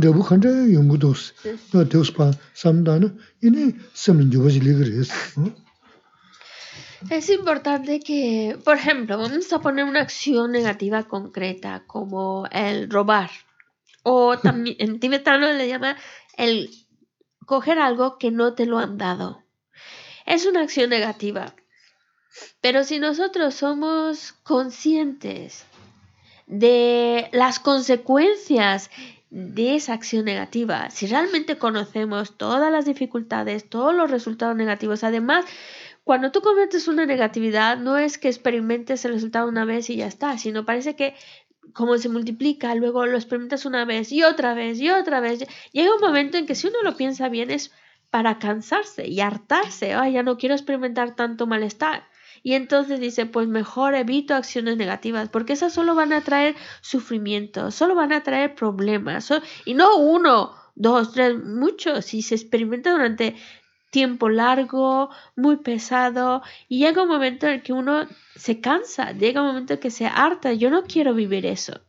[0.00, 1.34] 너무 간다 연구도스
[1.72, 5.54] 너 도스파 삼다는 이니 섬은 주거지 리그레스 응?
[7.10, 13.30] Es importante que, por ejemplo, vamos a poner una acción negativa concreta, como el robar.
[14.02, 15.96] O también en tibetano le llama
[16.36, 16.70] el
[17.46, 19.42] coger algo que no te lo han dado.
[20.26, 21.54] Es una acción negativa.
[22.60, 25.66] Pero si nosotros somos conscientes
[26.46, 28.90] de las consecuencias
[29.30, 35.44] de esa acción negativa, si realmente conocemos todas las dificultades, todos los resultados negativos, además,
[36.04, 40.06] cuando tú cometes una negatividad, no es que experimentes el resultado una vez y ya
[40.06, 41.14] está, sino parece que
[41.72, 45.44] como se multiplica, luego lo experimentas una vez y otra vez y otra vez.
[45.72, 47.72] Llega un momento en que si uno lo piensa bien es
[48.10, 49.94] para cansarse y hartarse.
[49.94, 52.04] Ay, ya no quiero experimentar tanto malestar.
[52.42, 57.70] Y entonces dice, pues mejor evito acciones negativas, porque esas solo van a traer sufrimiento,
[57.70, 59.32] solo van a traer problemas.
[59.64, 62.04] y no uno, dos, tres, muchos.
[62.04, 63.36] Si se experimenta durante
[63.92, 69.42] tiempo largo, muy pesado, y llega un momento en el que uno se cansa, llega
[69.42, 71.82] un momento en que se harta, yo no quiero vivir eso.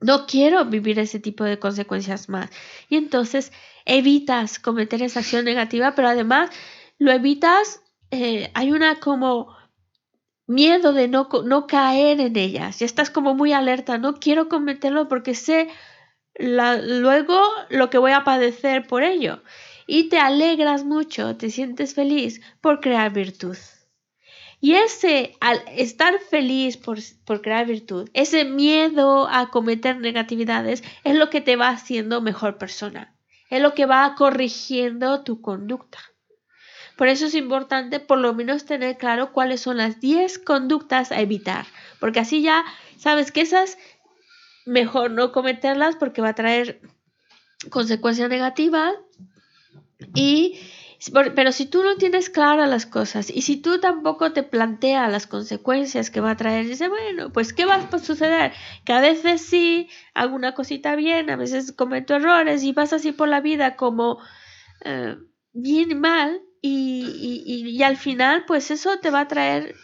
[0.00, 2.50] No quiero vivir ese tipo de consecuencias más.
[2.88, 3.52] Y entonces
[3.84, 6.50] evitas cometer esa acción negativa, pero además
[6.98, 9.56] lo evitas, eh, hay una como
[10.46, 12.78] miedo de no, no caer en ellas.
[12.78, 15.68] Ya estás como muy alerta, no quiero cometerlo porque sé
[16.38, 19.42] luego lo que voy a padecer por ello
[19.90, 23.56] y te alegras mucho, te sientes feliz por crear virtud.
[24.60, 31.16] Y ese, al estar feliz por, por, crear virtud, ese miedo a cometer negatividades es
[31.16, 33.14] lo que te va haciendo mejor persona,
[33.48, 35.98] es lo que va corrigiendo tu conducta.
[36.96, 41.20] Por eso es importante por lo menos tener claro cuáles son las 10 conductas a
[41.22, 41.64] evitar,
[41.98, 42.62] porque así ya
[42.98, 43.78] sabes que esas
[44.66, 46.82] mejor no cometerlas porque va a traer
[47.70, 48.94] consecuencias negativas
[50.14, 50.58] y
[51.34, 55.28] pero si tú no tienes claras las cosas y si tú tampoco te planteas las
[55.28, 58.52] consecuencias que va a traer, dice, bueno, pues ¿qué va a suceder?
[58.84, 63.12] Que a veces sí hago una cosita bien, a veces cometo errores y vas así
[63.12, 64.18] por la vida como
[64.84, 65.16] eh,
[65.52, 69.76] bien mal y, y, y al final pues eso te va a traer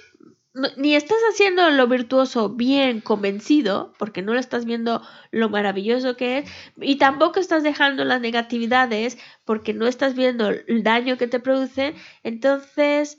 [0.76, 5.02] ni estás haciendo lo virtuoso bien convencido, porque no lo estás viendo
[5.32, 6.50] lo maravilloso que es,
[6.80, 11.94] y tampoco estás dejando las negatividades, porque no estás viendo el daño que te produce,
[12.22, 13.18] entonces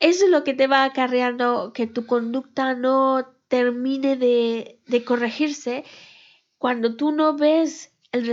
[0.00, 5.84] eso es lo que te va acarreando que tu conducta no termine de, de corregirse
[6.56, 8.28] cuando tú no ves el,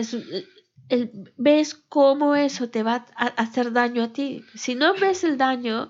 [0.90, 4.44] el, ves cómo eso te va a hacer daño a ti.
[4.56, 5.90] Si no ves el daño,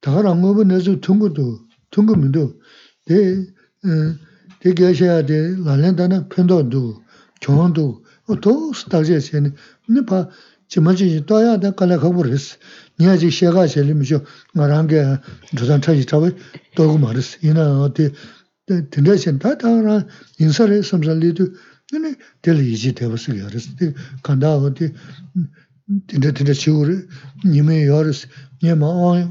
[0.00, 2.60] 다가라 뭐고 내서 통고도 통고면도
[3.06, 3.46] 대
[4.60, 7.02] 대개셔야 돼 라렌다나 편도도
[7.40, 8.04] 경원도
[8.40, 9.54] 또 스타제세는
[9.88, 10.30] 네파
[10.68, 12.56] 지마지 또야 다 깔아 가버렸어
[12.98, 14.24] 니아지 셰가 셀림이죠
[14.54, 15.18] 말한게
[15.56, 16.36] 조선 차지 잡을
[16.74, 18.12] 또고 말았어 이나 어디
[18.90, 20.06] 된대신 다 다라
[20.38, 21.46] 인사를 섬살리도
[21.90, 23.68] 근데 될 이지 되었어 그랬어
[24.22, 24.92] 간다 어디
[26.06, 27.08] 된대 된대 치우를
[27.44, 28.28] 님의 여르스
[28.62, 29.30] 님아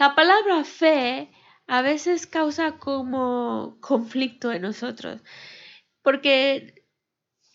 [0.00, 1.30] La palabra fe
[1.66, 5.20] a veces causa como conflicto en nosotros,
[6.00, 6.86] porque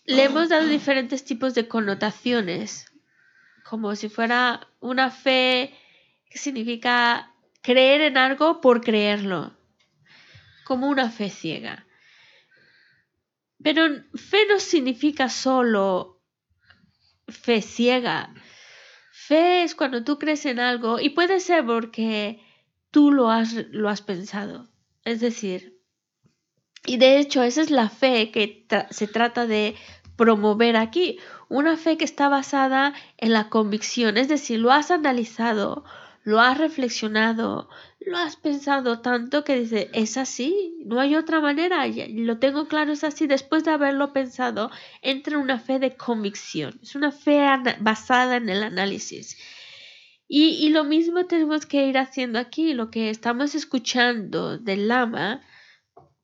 [0.04, 2.86] le hemos dado diferentes tipos de connotaciones,
[3.68, 5.76] como si fuera una fe
[6.30, 9.58] que significa creer en algo por creerlo,
[10.64, 11.84] como una fe ciega.
[13.60, 16.22] Pero fe no significa solo
[17.26, 18.32] fe ciega,
[19.26, 22.40] Fe es cuando tú crees en algo y puede ser porque
[22.92, 24.68] tú lo has, lo has pensado.
[25.02, 25.80] Es decir,
[26.84, 29.74] y de hecho esa es la fe que se trata de
[30.14, 31.18] promover aquí.
[31.48, 35.84] Una fe que está basada en la convicción, es decir, lo has analizado,
[36.22, 37.68] lo has reflexionado,
[38.06, 42.92] lo has pensado tanto que dices, es así, no hay otra manera, lo tengo claro,
[42.92, 43.26] es así.
[43.26, 44.70] Después de haberlo pensado,
[45.02, 47.44] entra una fe de convicción, es una fe
[47.80, 49.36] basada en el análisis.
[50.28, 55.42] Y, y lo mismo tenemos que ir haciendo aquí, lo que estamos escuchando del lama,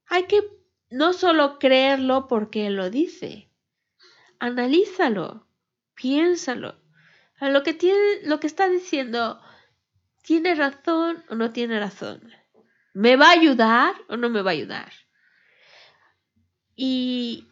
[0.06, 0.40] hay que
[0.88, 3.50] no solo creerlo porque lo dice,
[4.38, 5.48] analízalo,
[5.94, 6.80] piénsalo.
[7.40, 9.40] Lo que, tiene, lo que está diciendo
[10.22, 12.32] ¿Tiene razón o no tiene razón?
[12.94, 14.92] ¿Me va a ayudar o no me va a ayudar?
[16.74, 17.48] Y,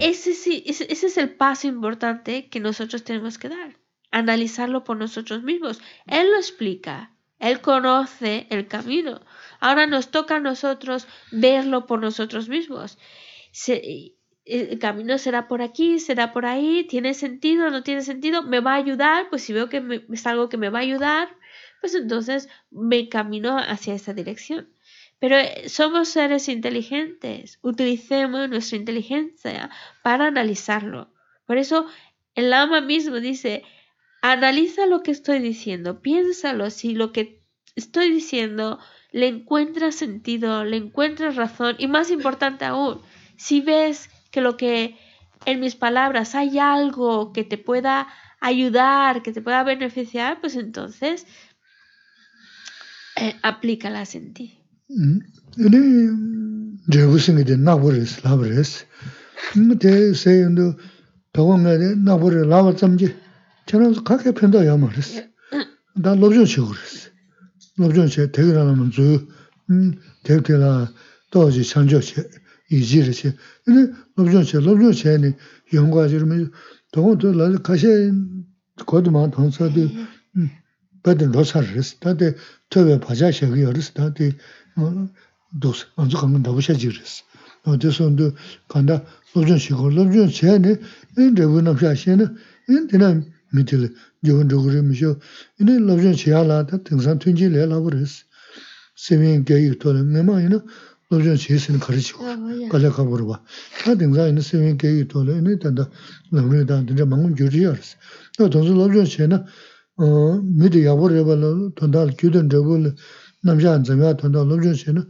[0.00, 3.78] ese, ese, ese es el paso importante que nosotros tenemos que dar,
[4.10, 5.80] analizarlo por nosotros mismos.
[6.06, 9.20] Él lo explica, él conoce el camino.
[9.60, 12.98] Ahora nos toca a nosotros verlo por nosotros mismos.
[14.44, 18.72] el camino será por aquí, será por ahí, tiene sentido, no tiene sentido, me va
[18.72, 21.28] a ayudar, pues si veo que es algo que me va a ayudar,
[21.84, 24.70] pues entonces me camino hacia esa dirección.
[25.18, 29.68] Pero eh, somos seres inteligentes, utilicemos nuestra inteligencia
[30.02, 31.12] para analizarlo.
[31.44, 31.84] Por eso
[32.34, 33.64] el Lama mismo dice,
[34.22, 37.42] analiza lo que estoy diciendo, piénsalo si lo que
[37.76, 38.78] estoy diciendo
[39.12, 43.02] le encuentras sentido, le encuentras razón y más importante aún,
[43.36, 44.96] si ves que lo que
[45.44, 48.08] en mis palabras hay algo que te pueda
[48.40, 51.26] ayudar, que te pueda beneficiar, pues entonces
[53.16, 54.50] Eh, aplica la senti.
[54.88, 55.80] Ne
[56.88, 58.86] jebu singe de na bores la bores
[59.54, 60.76] de se yendo
[61.32, 63.14] tawo nga de na bore la ba zamji
[63.66, 65.22] 저는 가게 편도 야 말했어
[65.96, 67.08] 나 로브존 치고 그랬어
[67.78, 69.26] 로브존 치 대결하면 주
[70.24, 70.92] 대결라
[71.30, 72.16] 또지 상조 치
[72.70, 73.32] 이지를 치
[73.64, 75.32] 근데 로브존 치 로브존 치니
[75.72, 76.52] 연구하지면
[76.92, 78.12] 동도 가시
[78.84, 79.88] 거드만 동서도
[81.02, 82.36] 받은 로사를 했어 다들
[82.74, 84.32] tōwe pachā shēgī yorīs, tā tī
[85.62, 87.14] dōs, ānzu kāngā dāgu shēchī yorīs.
[87.64, 88.32] Tī sōndu
[88.72, 88.96] kāndā
[89.34, 90.72] lōbchōn shīgō, lōbchōn shēni,
[91.16, 92.26] ān dēgu nāpshā shēni,
[92.74, 93.08] ān tī nā
[93.54, 93.88] mītīli,
[94.26, 95.10] jīgōn dōgu rī mīshō,
[95.62, 98.12] ān lōbchōn shīyā lā, tā tīngsān tuñjī lē lā gu rīs.
[98.98, 102.24] Sīmī gā yī tōla, mē mā yī lōbchōn shīyā sīni kārī chīgō,
[102.74, 103.36] kālā kā gu rī bā.
[103.80, 105.84] Tā tīngsān yī sīmī gā yī tōla, ān tā ndā
[108.82, 109.38] lōbchōn
[110.42, 112.94] 미디 야고레발로 돈달 규든 저걸
[113.42, 115.08] 남자 안 정가 돈달 롭전 세는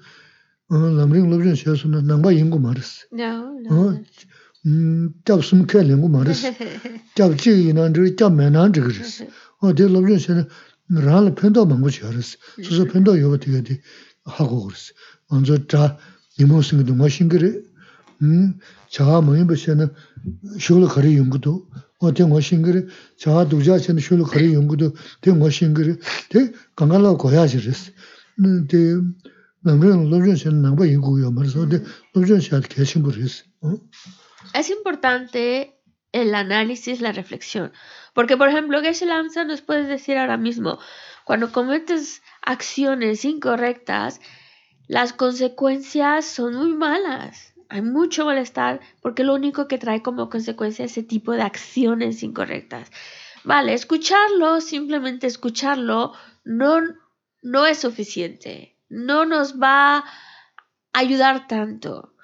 [0.70, 3.06] 어 남링 롭전 세서는 남바 인고 말았어.
[3.70, 4.00] 어.
[4.66, 6.52] 음 잡숨 켈링고 말았어.
[7.14, 9.28] 잡지 이난들 잡매난 저거스.
[9.60, 10.48] 어 데로 롭전 세는
[10.90, 13.80] ral pendo mangu chiyaris, suzo pendo yoba tiga di
[14.26, 14.92] hago goris.
[15.30, 15.96] Anzo dha
[16.38, 17.64] nimo singi dunga shingiri,
[18.92, 19.88] chaga mayinba shena
[20.58, 21.64] shogla kari yungudu,
[34.52, 35.80] es importante
[36.12, 37.72] el análisis, la reflexión.
[38.12, 40.78] Porque, por ejemplo, Geshe Lamsa nos puede decir ahora mismo,
[41.24, 44.20] cuando cometes acciones incorrectas,
[44.86, 47.53] las consecuencias son muy malas.
[47.74, 52.88] Hay mucho malestar porque lo único que trae como consecuencia ese tipo de acciones incorrectas.
[53.42, 56.12] Vale, escucharlo, simplemente escucharlo,
[56.44, 56.78] no,
[57.42, 58.76] no es suficiente.
[58.88, 60.04] No nos va a
[60.92, 62.14] ayudar tanto.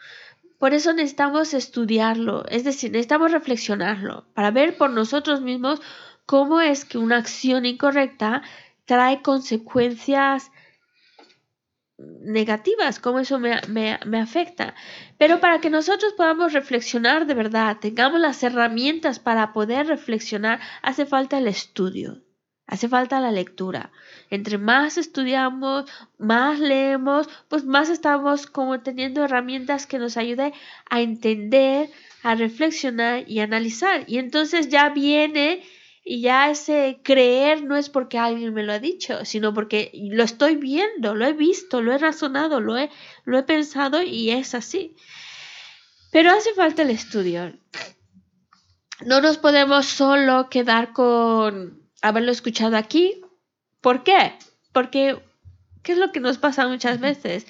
[0.57, 5.81] Por eso necesitamos estudiarlo, es decir, necesitamos reflexionarlo para ver por nosotros mismos
[6.27, 8.43] cómo es que una acción incorrecta
[8.85, 10.53] trae consecuencias
[12.21, 14.75] negativas, cómo eso me, me, afecta.
[15.19, 21.07] Pero para que nosotros podamos reflexionar de verdad, tengamos las herramientas para poder reflexionar, hace
[21.07, 22.23] falta el estudio.
[22.67, 23.91] Hace falta la lectura.
[24.31, 30.53] Entre más estudiamos, más leemos, pues más estamos como teniendo herramientas que nos ayuden
[30.89, 31.91] a entender,
[32.23, 34.05] a reflexionar y analizar.
[34.07, 35.65] Y entonces ya viene
[36.03, 40.25] y ya ese creer no es porque alguien me lo ha dicho, sino porque lo
[40.25, 42.91] estoy viendo, lo he visto, lo he razonado, lo he,
[43.25, 44.97] lo he pensado y es así.
[46.11, 47.53] Pero hace falta el estudio.
[49.05, 53.21] No nos podemos solo quedar con haberlo escuchado aquí.
[53.81, 54.35] ¿Por qué?
[54.73, 55.23] Porque,
[55.83, 57.47] ¿qué es lo que nos pasa muchas veces?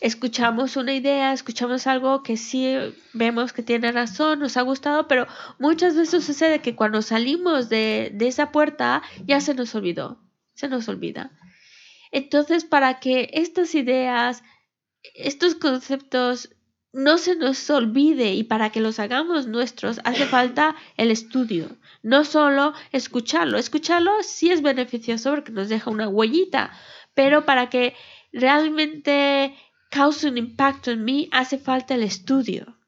[0.00, 2.74] Escuchamos una idea, escuchamos algo que sí
[3.12, 5.26] vemos que tiene razón, nos ha gustado, pero
[5.58, 10.18] muchas veces sucede que cuando salimos de, de esa puerta ya se nos olvidó,
[10.54, 11.32] se nos olvida.
[12.12, 14.42] Entonces, para que estas ideas,
[15.14, 16.48] estos conceptos
[16.92, 22.24] no se nos olvide y para que los hagamos nuestros hace falta el estudio, no
[22.24, 23.58] solo escucharlo.
[23.58, 26.72] Escucharlo sí es beneficioso porque nos deja una huellita,
[27.14, 27.94] pero para que
[28.32, 29.54] realmente
[29.90, 32.78] cause un impacto en mí hace falta el estudio.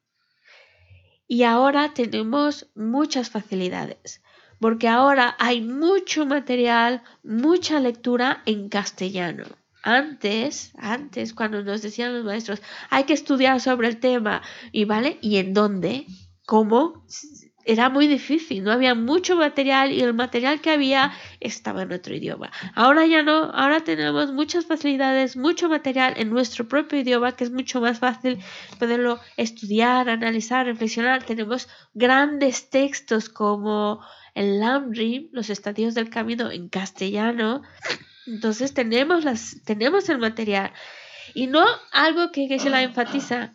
[1.26, 4.22] Y ahora tenemos muchas facilidades,
[4.60, 9.44] porque ahora hay mucho material, mucha lectura en castellano.
[9.82, 15.18] Antes, antes, cuando nos decían los maestros, hay que estudiar sobre el tema, y vale,
[15.20, 16.06] ¿y en dónde?
[16.46, 17.04] ¿Cómo?
[17.64, 22.14] Era muy difícil, no había mucho material y el material que había estaba en otro
[22.14, 22.50] idioma.
[22.74, 27.50] Ahora ya no, ahora tenemos muchas facilidades, mucho material en nuestro propio idioma que es
[27.50, 28.38] mucho más fácil
[28.78, 31.22] poderlo estudiar, analizar, reflexionar.
[31.22, 34.00] Tenemos grandes textos como
[34.34, 37.62] el Lamrim, los estadios del camino en castellano,
[38.26, 40.72] entonces tenemos, las, tenemos el material.
[41.34, 43.54] Y no algo que, se la enfatiza.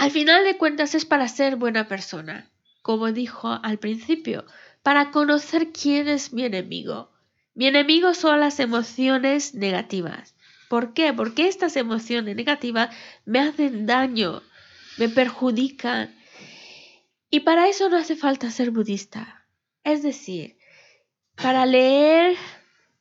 [0.00, 4.46] Al final de cuentas es para ser buena persona, como dijo al principio,
[4.82, 7.12] para conocer quién es mi enemigo.
[7.54, 10.34] Mi enemigo son las emociones negativas.
[10.70, 11.12] ¿Por qué?
[11.12, 12.96] Porque estas emociones negativas
[13.26, 14.40] me hacen daño,
[14.96, 16.18] me perjudican.
[17.28, 19.44] Y para eso no hace falta ser budista.
[19.84, 20.56] Es decir,
[21.34, 22.38] para leer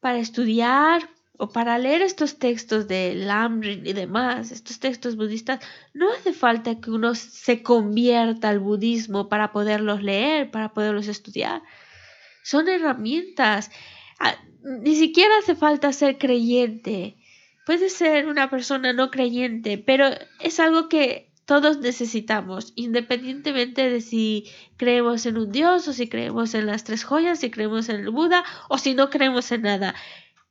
[0.01, 5.61] para estudiar o para leer estos textos de Lamrin y demás, estos textos budistas,
[5.93, 11.61] no hace falta que uno se convierta al budismo para poderlos leer, para poderlos estudiar.
[12.43, 13.71] Son herramientas.
[14.19, 17.15] Ah, ni siquiera hace falta ser creyente.
[17.65, 20.09] Puede ser una persona no creyente, pero
[20.41, 26.53] es algo que todos necesitamos, independientemente de si creemos en un Dios o si creemos
[26.53, 29.95] en las tres joyas, si creemos en el Buda o si no creemos en nada.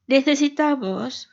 [0.08, 1.30] Necesitamos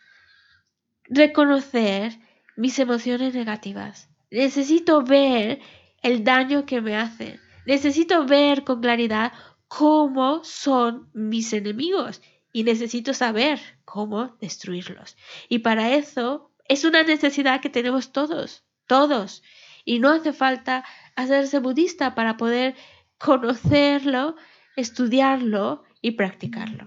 [1.05, 2.19] reconocer
[2.55, 4.09] mis emociones negativas.
[4.29, 5.59] Necesito ver
[6.03, 7.39] el daño que me hacen.
[7.65, 9.31] Necesito ver con claridad
[9.67, 12.21] cómo son mis enemigos
[12.53, 15.17] y necesito saber cómo destruirlos.
[15.49, 19.41] Y para eso es una necesidad que tenemos todos, todos.
[19.83, 20.83] Y no hace falta
[21.15, 22.75] hacerse budista para poder
[23.17, 24.35] conocerlo,
[24.75, 26.85] estudiarlo y practicarlo.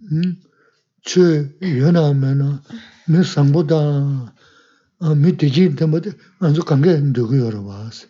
[0.00, 0.55] Mm.
[1.06, 1.22] chū
[1.62, 2.48] yuwa mē nā,
[3.06, 3.78] mē sāngbō dā,
[5.22, 8.02] mē dījī tēmbō tē, ānzu kāngē ndōgu yorō bās.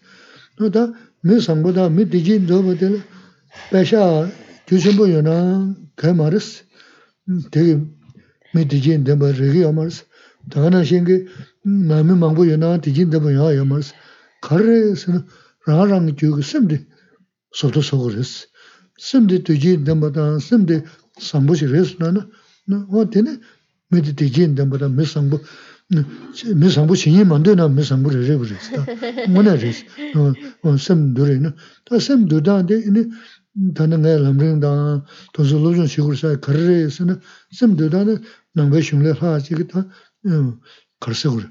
[0.56, 0.86] Nō dā,
[1.28, 3.00] mē sāngbō dā, mē dījī ndōgu tē lā,
[3.68, 4.02] pēshā
[4.70, 5.36] gyūshīmbō yuwa nā
[6.00, 6.48] kē mā rīs,
[7.52, 7.66] tē
[8.56, 10.00] mē dījī tēmbō rīgī yuwa mā rīs,
[10.48, 11.20] tā kā nā shēngi
[11.92, 13.92] nā mē māngbō yuwa nā dījī tēmbō yuwa yuwa mā rīs,
[14.40, 15.20] kā rī sī nā
[15.68, 16.80] rāng rāng gyūgu sīmdi
[17.60, 18.34] sōtō sōgu rīs,
[18.96, 20.80] sīmdi dījī tēmbō dā, sīmdi
[21.20, 22.24] sāngbō shī rīs nā nā,
[22.90, 23.38] 어 되네
[23.90, 25.40] 메디 되진 담보다 메상부
[26.56, 29.84] 메상부 신이 만드나 메상부를 해 버렸다 뭐나 그래서
[30.62, 31.54] 어 샘들이는
[31.84, 33.06] 다 샘들다데 이니
[33.74, 37.20] 다는 내 람린다 도zul로준 시구르사 거래에서는
[37.52, 38.22] 샘들다는
[38.54, 39.88] 남배 심례 하지기 다
[40.98, 41.46] 걸서 그래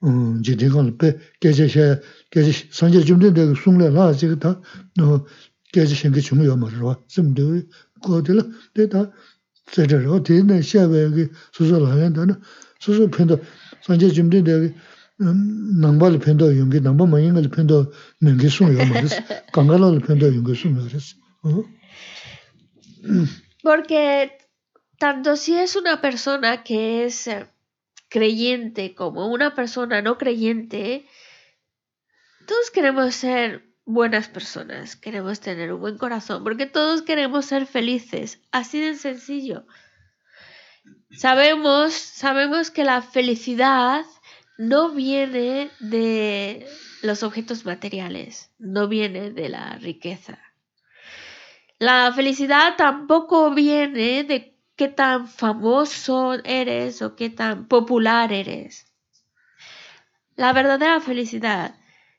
[0.00, 2.00] 어 지대간 빼 계제셔
[2.30, 5.26] 계제 선제 좀된데 송례 하지기 다어
[5.72, 7.66] 계제 생기 중요 말로 샘들
[8.02, 8.38] 거들
[8.74, 9.10] 데다
[23.62, 24.38] Porque
[24.98, 27.46] tanto si es una persona que es eh,
[28.08, 31.06] creyente como una persona no creyente,
[32.46, 38.40] todos queremos ser buenas personas, queremos tener un buen corazón, porque todos queremos ser felices,
[38.50, 39.66] así de sencillo.
[41.10, 44.04] Sabemos, sabemos que la felicidad
[44.58, 46.66] no viene de
[47.02, 50.38] los objetos materiales, no viene de la riqueza.
[51.78, 58.92] La felicidad tampoco viene de qué tan famoso eres o qué tan popular eres.
[60.36, 61.76] La verdadera felicidad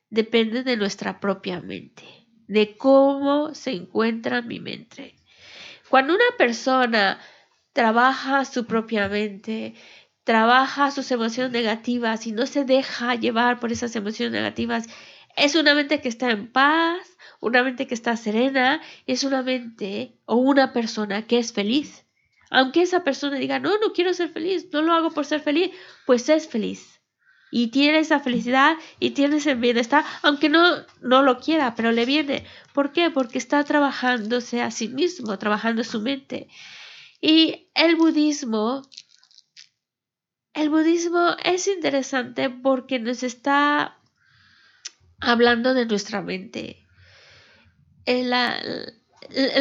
[0.09, 2.03] depende de nuestra propia mente,
[2.47, 5.15] de cómo se encuentra mi mente.
[5.89, 7.19] Cuando una persona
[7.73, 9.75] trabaja su propia mente,
[10.23, 14.87] trabaja sus emociones negativas y no se deja llevar por esas emociones negativas,
[15.35, 20.17] es una mente que está en paz, una mente que está serena es una mente
[20.25, 22.05] o una persona que es feliz.
[22.49, 25.71] Aunque esa persona diga, no, no quiero ser feliz, no lo hago por ser feliz,
[26.05, 26.94] pues es feliz.
[27.57, 30.61] Y tiene esa felicidad y tiene ese bienestar, aunque no,
[31.01, 32.43] no lo quiera, pero le viene.
[32.73, 33.11] ¿Por qué?
[33.11, 36.49] Porque está trabajándose a sí mismo, trabajando su mente.
[37.21, 38.81] Y el budismo,
[40.53, 43.99] el budismo es interesante porque nos está
[45.21, 46.85] hablando de nuestra mente
[48.05, 48.31] en,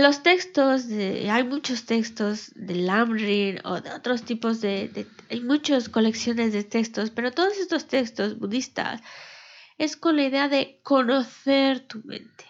[0.03, 5.89] los textos, de, hay muchos textos de Lamrin o de otros tipos de, Hay muchas
[5.89, 9.03] colecciones de textos, pero todos estos textos budistas
[9.79, 12.45] es con la idea de conocer tu mente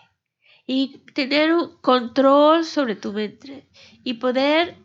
[0.66, 3.70] y tener un control sobre tu mente
[4.02, 4.76] y poder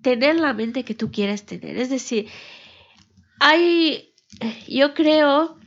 [0.00, 1.76] tener la mente que tú quieres tener.
[1.76, 2.30] Es decir,
[3.40, 4.14] hay,
[4.66, 5.58] yo creo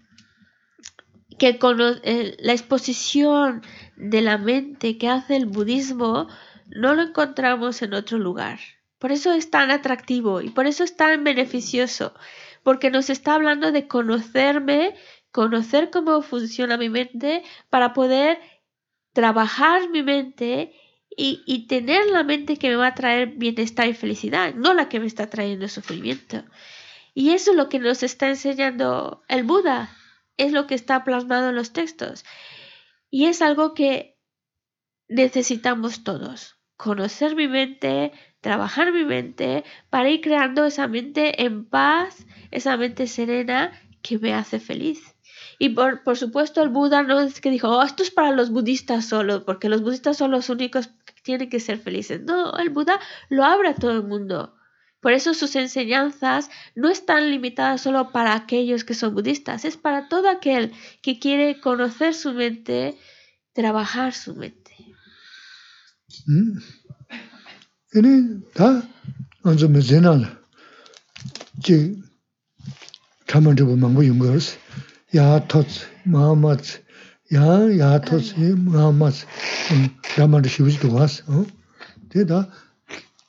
[1.38, 3.62] que con la exposición
[3.97, 6.28] de la mente que hace el budismo
[6.66, 8.57] no lo encontramos en otro lugar.
[9.02, 12.14] Por eso es tan atractivo y por eso es tan beneficioso,
[12.62, 14.93] porque nos está hablando de conocerme,
[15.32, 18.39] conocer cómo funciona mi mente para poder
[19.12, 20.76] trabajar mi mente
[21.18, 24.99] y, tener la mente que me va a traer bienestar y felicidad, no la que
[24.99, 26.43] me está trayendo sufrimiento.
[27.16, 29.89] Y eso es lo que nos está enseñando el Buda,
[30.38, 32.24] es lo que está plasmado en los textos.
[33.10, 34.20] Y es algo que
[35.08, 36.61] necesitamos todos.
[36.82, 38.11] Conocer mi mente,
[38.41, 43.71] trabajar mi mente para ir creando esa mente en paz, esa mente serena
[44.01, 45.15] que me hace feliz.
[45.59, 48.49] Y por, por supuesto el Buda no es que dijo, oh, esto es para los
[48.49, 52.23] budistas solo, porque los budistas son los únicos que tienen que ser felices.
[52.23, 54.55] No, el Buda lo abre a todo el mundo.
[55.01, 60.09] Por eso sus enseñanzas no están limitadas solo para aquellos que son budistas, es para
[60.09, 60.73] todo aquel
[61.03, 62.97] que quiere conocer su mente,
[63.53, 64.61] trabajar su mente.
[67.95, 68.84] 아니 다
[69.43, 70.24] 먼저 문제는
[71.64, 71.95] 제
[73.28, 74.57] 담은데 보면 뭐 용거스
[75.16, 76.82] 야 토츠 마마츠
[77.34, 79.26] 야 야토스 마마츠
[80.16, 81.45] 담은데 쉬우지도 와서 어?
[82.09, 82.49] 대다.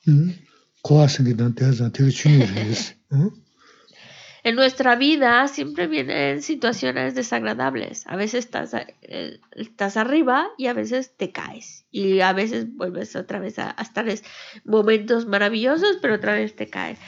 [0.09, 0.35] 음
[0.83, 2.73] 고아스기는 대자 되게 중요해요
[3.11, 3.31] 어?
[4.45, 8.05] En nuestra vida siempre vienen situaciones desagradables.
[8.09, 11.87] A veces estás, eh, estás arriba y a veces te caes.
[11.93, 14.19] Y a veces vuelves otra vez a, a estar en
[14.65, 16.99] momentos maravillosos, pero otra vez te caes.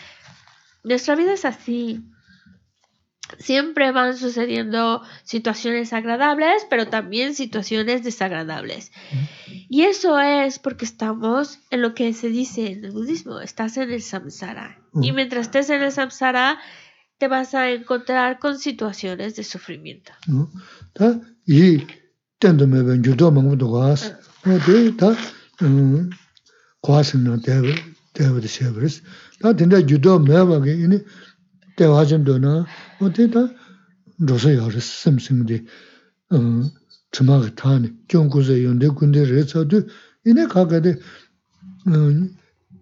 [0.85, 2.05] Nuestra vida es así.
[3.39, 8.93] Siempre van sucediendo situaciones agradables, pero también situaciones desagradables.
[9.68, 13.91] Y eso es porque estamos en lo que se dice en el budismo, estás en
[13.91, 14.78] el samsara.
[15.03, 16.61] Y mientras estés en el samsara,
[17.25, 20.12] te vas a encontrar con situaciones de sufrimiento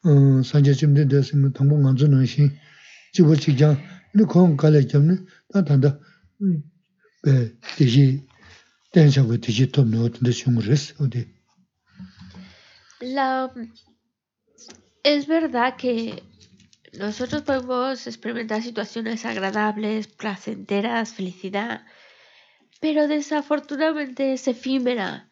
[0.06, 2.50] 음 산제 좀된 데스면 동봉 안 주는 신
[3.12, 3.78] 지부 직장
[4.14, 5.16] 이 공간 갈래 좀네
[5.52, 5.98] 다 단다
[7.22, 8.26] 배 디지
[8.92, 11.28] 된사버 디지 또 노트데 슝르스 어디
[13.02, 13.48] La...
[15.02, 16.22] Es verdad que
[16.92, 21.86] nosotros podemos experimentar situaciones agradables, placenteras, felicidad,
[22.79, 25.29] pero desafortunadamente es efímera,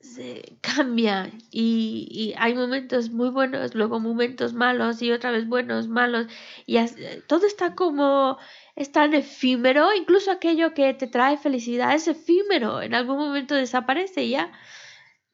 [0.60, 6.26] cambia y, hay momentos muy buenos, luego momentos malos y otra vez buenos, malos,
[6.66, 6.78] y
[7.26, 8.38] todo está como,
[8.76, 14.28] es tan efímero, incluso aquello que te trae felicidad es efímero, en algún momento desaparece
[14.28, 14.52] ya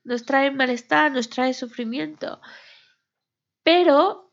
[0.05, 2.41] nos trae malestar, nos trae sufrimiento.
[3.63, 4.31] Pero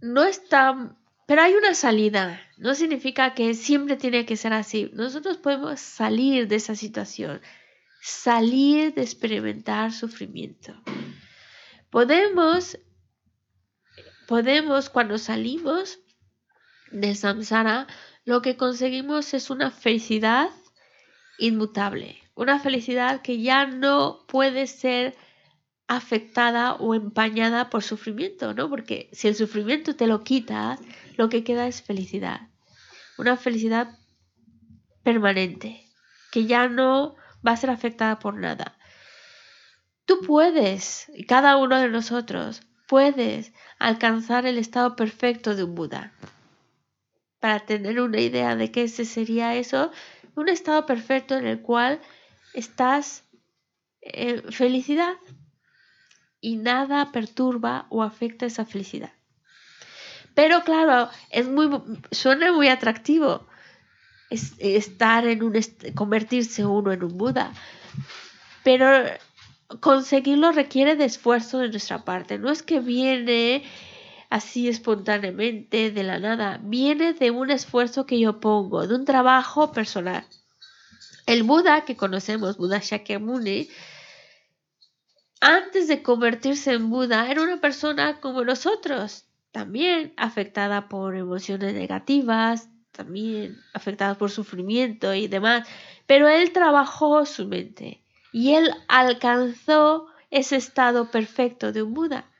[0.00, 0.96] no está,
[1.28, 2.40] pero hay una salida.
[2.56, 4.90] No significa que siempre tiene que ser así.
[4.94, 7.42] Nosotros podemos salir de esa situación,
[8.00, 10.72] salir de experimentar sufrimiento.
[11.90, 12.78] Podemos,
[14.26, 15.98] podemos cuando salimos
[16.92, 17.86] de samsara,
[18.24, 20.48] lo que conseguimos es una felicidad
[21.38, 25.14] inmutable, una felicidad que ya no puede ser
[25.88, 28.70] afectada o empañada por sufrimiento, ¿no?
[28.70, 30.80] Porque si el sufrimiento te lo quitas,
[31.18, 32.48] lo que queda es felicidad.
[33.18, 33.98] Una felicidad
[35.02, 35.84] permanente,
[36.30, 37.16] que ya no
[37.46, 38.78] va a ser afectada por nada.
[40.06, 46.12] Tú puedes, cada uno de nosotros, puedes alcanzar el estado perfecto de un Buda.
[47.40, 49.90] Para tener una idea de qué sería eso,
[50.36, 52.00] un estado perfecto en el cual
[52.54, 53.24] estás
[54.02, 55.16] en felicidad
[56.40, 59.17] y nada perturba o afecta esa felicidad.
[60.38, 61.68] Pero claro, es muy,
[62.12, 63.44] suena muy atractivo
[64.30, 65.60] estar en un,
[65.96, 67.52] convertirse uno en un Buda,
[68.62, 68.86] pero
[69.80, 72.38] conseguirlo requiere de esfuerzo de nuestra parte.
[72.38, 73.64] No es que viene
[74.30, 79.72] así espontáneamente de la nada, viene de un esfuerzo que yo pongo, de un trabajo
[79.72, 80.24] personal.
[81.26, 83.68] El Buda que conocemos, Buda Shakyamuni,
[85.40, 92.68] antes de convertirse en Buda, era una persona como nosotros, también afectada por emociones negativas,
[92.92, 95.68] también afectada por sufrimiento y demás,
[96.06, 102.30] pero él trabajó su mente y él alcanzó ese estado perfecto de un Buda.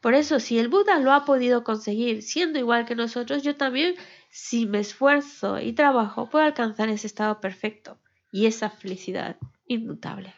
[0.00, 3.94] Por eso, si el Buda lo ha podido conseguir siendo igual que nosotros, yo también,
[4.30, 7.98] si me esfuerzo y trabajo, puedo alcanzar ese estado perfecto
[8.32, 9.36] y esa felicidad
[9.66, 10.34] inmutable.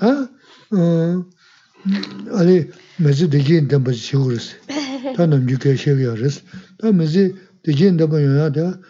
[0.00, 0.28] Ah,
[2.32, 2.66] 아니
[2.98, 4.56] 메지 되긴 담바 지우르스
[5.16, 6.42] 다 남주게 쉐비어르스
[6.78, 8.80] 다 메지 되긴 담바 요야다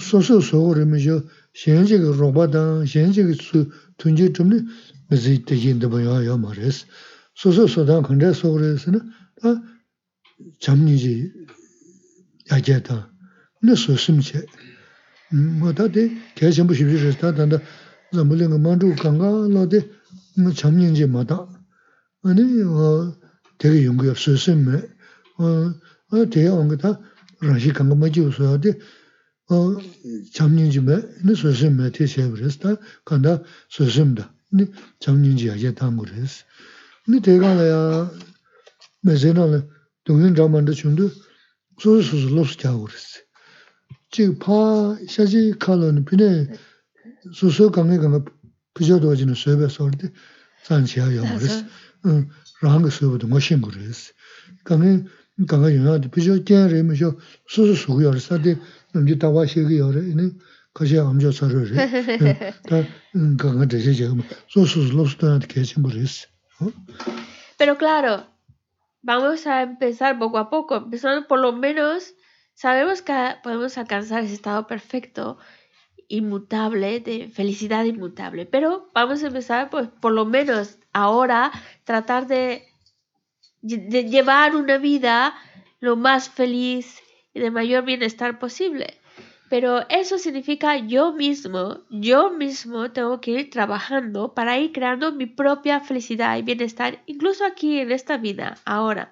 [0.00, 1.22] 소소 소거르미죠
[1.54, 3.70] 현재가 로바다 현재가 수
[4.00, 4.64] tunji chumni
[5.10, 6.86] mizi tegi ndaba yaa yaa ma res.
[7.34, 9.00] Soso sodan kanda sogo resana,
[9.40, 9.60] ta
[10.58, 11.30] chamni ji
[12.50, 13.10] yagya ta,
[13.62, 14.44] na sosim che.
[15.30, 17.60] Ma ta de kaya chenpo shibshi res, ta tanda
[18.12, 19.84] zambulinga mandru kanga la de
[20.54, 21.46] chamni ji ma ta.
[22.22, 23.16] 아니 어
[23.58, 24.82] 되게 연구가 쓰심에
[25.38, 27.00] 어 되게 온가다
[27.40, 28.78] 라시 간거 맞지 웃어야 돼.
[29.50, 29.76] 어
[30.34, 32.76] 잠님 집에 네 쓰심에 대시해 버렸다.
[33.04, 34.34] 간다 쓰심다.
[34.52, 34.66] 네
[34.98, 36.44] 잠님 지야게 담그레스.
[37.08, 38.10] 네 대가야
[39.02, 39.68] 메제나는
[40.04, 41.10] 동인 자만도 준도
[41.78, 43.24] 소소소 로스 자고레스.
[44.10, 46.48] 지파 샤지 칼은 비네
[47.34, 48.18] 소소 강에 강에
[48.74, 50.12] 부셔도 지는 수업에 서는데
[50.64, 51.64] 산치야 영어레스.
[65.90, 66.28] Res.
[67.56, 68.26] Pero claro,
[69.02, 72.14] vamos a empezar poco a poco, empezando por lo menos,
[72.54, 75.38] sabemos que podemos alcanzar ese estado perfecto,
[76.10, 81.52] inmutable, de felicidad inmutable, pero vamos a empezar pues por lo menos ahora
[81.84, 82.64] tratar de,
[83.62, 85.34] de llevar una vida
[85.78, 87.00] lo más feliz
[87.32, 88.98] y de mayor bienestar posible.
[89.48, 95.26] Pero eso significa yo mismo, yo mismo tengo que ir trabajando para ir creando mi
[95.26, 99.10] propia felicidad y bienestar, incluso aquí en esta vida, ahora.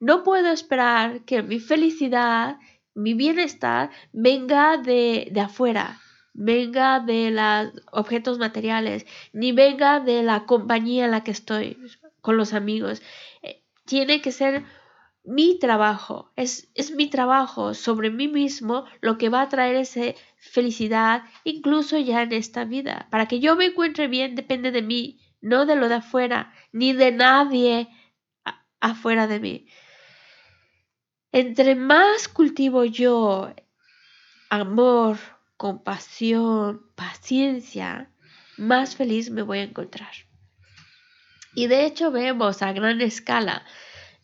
[0.00, 2.56] No puedo esperar que mi felicidad,
[2.94, 5.98] mi bienestar venga de, de afuera,
[6.32, 11.76] venga de los objetos materiales, ni venga de la compañía en la que estoy
[12.20, 13.02] con los amigos.
[13.42, 14.64] Eh, tiene que ser
[15.24, 20.14] mi trabajo, es, es mi trabajo sobre mí mismo lo que va a traer esa
[20.38, 23.06] felicidad incluso ya en esta vida.
[23.10, 26.92] Para que yo me encuentre bien depende de mí, no de lo de afuera, ni
[26.92, 27.88] de nadie
[28.80, 29.66] afuera de mí.
[31.32, 33.54] Entre más cultivo yo
[34.48, 35.18] amor,
[35.60, 38.10] compasión, paciencia,
[38.56, 40.12] más feliz me voy a encontrar.
[41.54, 43.66] Y de hecho vemos a gran escala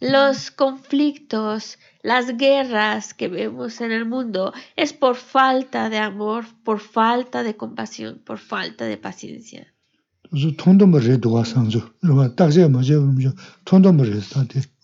[0.00, 6.80] los conflictos, las guerras que vemos en el mundo es por falta de amor, por
[6.80, 9.74] falta de compasión, por falta de paciencia.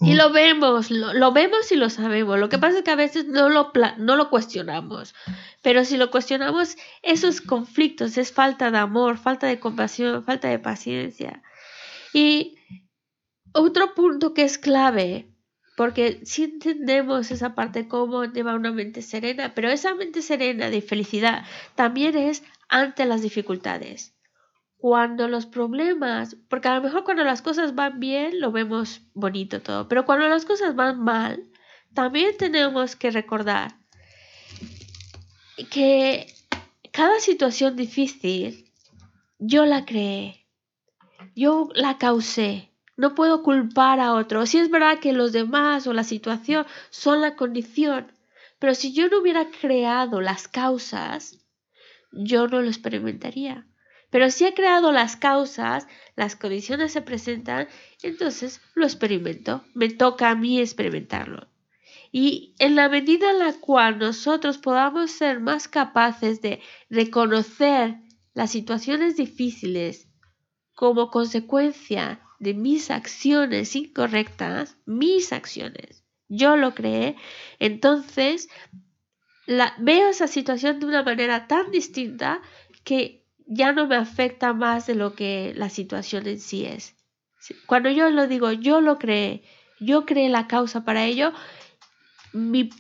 [0.01, 2.38] Y lo vemos, lo, vemos y lo sabemos.
[2.38, 5.14] Lo que pasa es que a veces no lo, no lo cuestionamos.
[5.62, 10.59] Pero si lo cuestionamos, esos conflictos es falta de amor, falta de compasión, falta de
[10.59, 11.43] paciencia.
[12.12, 12.57] Y
[13.53, 15.28] otro punto que es clave,
[15.76, 20.82] porque si entendemos esa parte como lleva una mente serena, pero esa mente serena de
[20.82, 24.14] felicidad también es ante las dificultades.
[24.83, 29.62] Cuando los problemas, porque a lo mejor cuando las cosas van bien lo vemos bonito
[29.62, 31.41] todo, pero cuando las cosas van mal,
[31.95, 33.76] también tenemos que recordar
[35.70, 36.26] que
[36.91, 38.72] cada situación difícil
[39.39, 40.49] yo la creé,
[41.37, 44.47] yo la causé, no puedo culpar a otro.
[44.47, 48.11] Si es verdad que los demás o la situación son la condición,
[48.59, 51.39] pero si yo no hubiera creado las causas,
[52.11, 53.65] yo no lo experimentaría.
[54.12, 57.66] Pero si he creado las causas, las condiciones se presentan,
[58.02, 59.64] entonces lo experimento.
[59.72, 61.48] Me toca a mí experimentarlo.
[62.12, 66.60] Y en la medida en la cual nosotros podamos ser más capaces de
[66.90, 67.97] reconocer
[68.34, 70.09] las situaciones difíciles
[70.74, 77.16] como consecuencia de mis acciones incorrectas, mis acciones, yo lo creé,
[77.60, 78.51] entonces
[79.78, 82.43] veo esa situación de una manera tan distinta
[82.84, 86.94] que ya no me afecta más de lo que la situación en sí es.
[87.66, 89.43] Cuando yo lo digo, yo lo creé,
[89.81, 91.32] yo creé la causa para ello,
[92.32, 92.70] mi,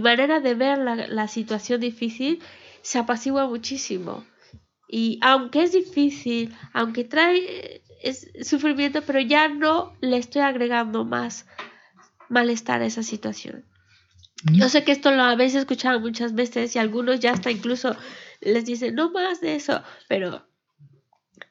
[0.00, 2.40] manera de ver la, la situación difícil
[2.82, 4.24] se apacigua muchísimo.
[4.88, 11.46] Y aunque es difícil, aunque trae es sufrimiento, pero ya no le estoy agregando más
[12.28, 13.64] malestar a esa situación.
[14.52, 17.96] Yo sé que esto lo habéis escuchado muchas veces y algunos ya hasta incluso
[18.40, 20.46] les dicen no más de eso, pero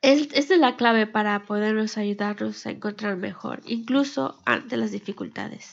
[0.02, 5.72] es, esta es la clave para podernos ayudarnos a encontrar mejor, incluso ante las dificultades.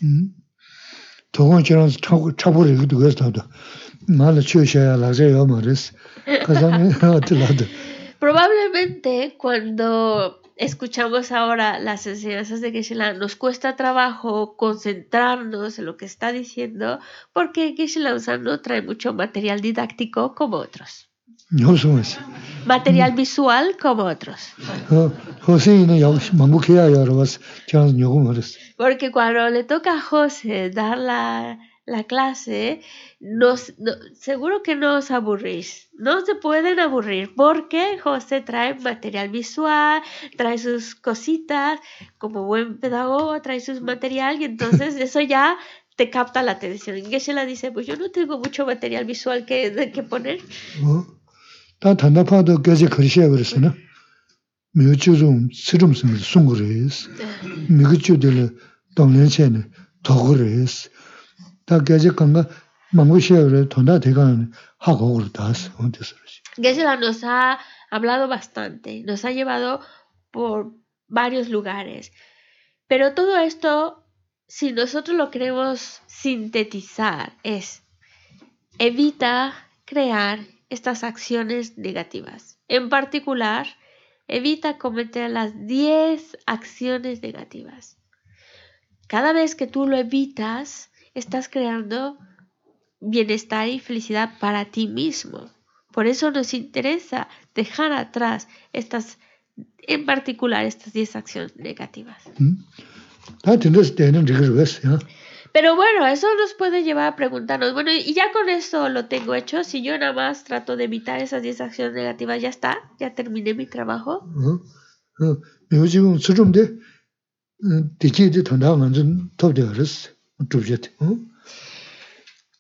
[8.21, 16.05] Probablemente cuando escuchamos ahora las enseñanzas de Geshe-la, nos cuesta trabajo concentrarnos en lo que
[16.05, 16.99] está diciendo
[17.33, 21.09] porque Geshe-la no trae mucho material didáctico como otros.
[22.67, 24.55] Material visual como otros.
[28.77, 32.81] Porque cuando le toca a José dar la, la clase,
[33.21, 33.75] nos,
[34.15, 35.89] seguro que no os aburrís.
[35.93, 40.03] No se pueden aburrir porque José trae material visual,
[40.37, 41.79] trae sus cositas,
[42.19, 45.57] como buen pedagogo, trae sus material y entonces eso ya
[45.97, 46.97] te capta la atención.
[46.99, 50.41] Y la dice, pues yo no tengo mucho material visual que, que poner.
[66.57, 67.59] Geshe-la nos ha
[67.91, 69.81] hablado bastante, nos ha llevado
[70.31, 70.73] por
[71.09, 72.13] varios lugares.
[72.87, 74.05] Pero todo esto,
[74.47, 77.83] si nosotros lo queremos sintetizar, es
[78.79, 79.55] evita
[79.85, 82.59] crear estas acciones negativas.
[82.69, 83.67] En particular,
[84.29, 87.99] evita cometer las 10 acciones negativas.
[89.07, 92.19] Cada vez que tú lo evitas, estás creando
[93.01, 95.51] bienestar y felicidad para ti mismo.
[95.93, 99.19] Por eso nos interesa dejar atrás estas,
[99.79, 102.23] en particular, estas 10 acciones negativas.
[105.53, 109.37] Pero bueno, eso nos puede llevar a preguntarnos, bueno, y ya con eso lo tengo
[109.37, 113.15] hecho, si yo nada más trato de evitar esas 10 acciones negativas, ya está, ya
[113.15, 114.29] terminé mi trabajo.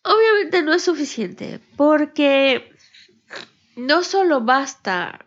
[0.02, 2.70] Obviamente no es suficiente, porque
[3.76, 5.26] no solo basta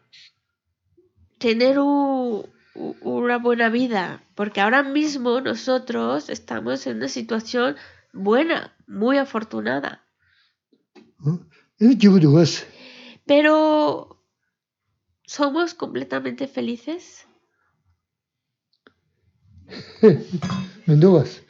[1.39, 7.75] tener una buena vida, porque ahora mismo nosotros estamos en una situación
[8.13, 10.03] buena, muy afortunada.
[13.25, 14.23] Pero,
[15.25, 17.25] ¿somos completamente felices?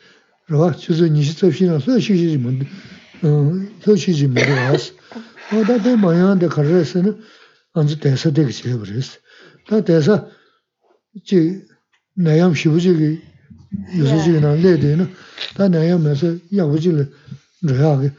[0.48, 2.68] rāwa chūsō nīshī tsōshī na sō shīshī jī mūndi,
[3.84, 4.91] sō shīshī mūndi wās.
[5.52, 7.11] Wā tā tē māyān tē khar rēsā na
[7.76, 9.19] ānzu tēsā tē kī chē bā rēsā.
[9.68, 10.15] Tā tēsā
[11.28, 11.41] jī
[12.24, 13.10] nāyām shivu jī kī
[13.99, 15.10] yusō jī kī na lē tē na,
[15.57, 17.07] tā nāyām mē sā yā wu jī lē
[17.68, 18.11] rāyā kī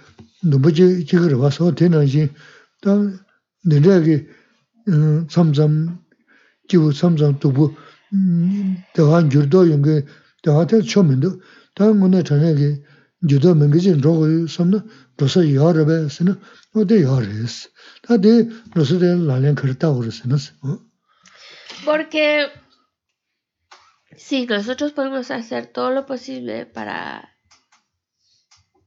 [0.52, 2.28] nūpa jī jī kī rāwa sō tē na jī,
[2.84, 2.96] tā
[3.72, 4.18] nē rā kī
[5.32, 5.78] tsam tsam,
[6.68, 7.72] jī wu tsam tsam tū bū,
[8.92, 10.02] tē wā ngyur dō yung kī,
[10.44, 11.32] tē wā tē chō mī ndō,
[20.62, 20.78] na.
[21.84, 22.48] Porque
[24.18, 27.36] Sí, nosotros podemos hacer todo lo posible para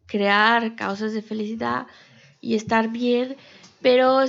[0.06, 1.88] crear causas de felicidad
[2.42, 3.38] y estar bien,
[3.82, 4.20] pero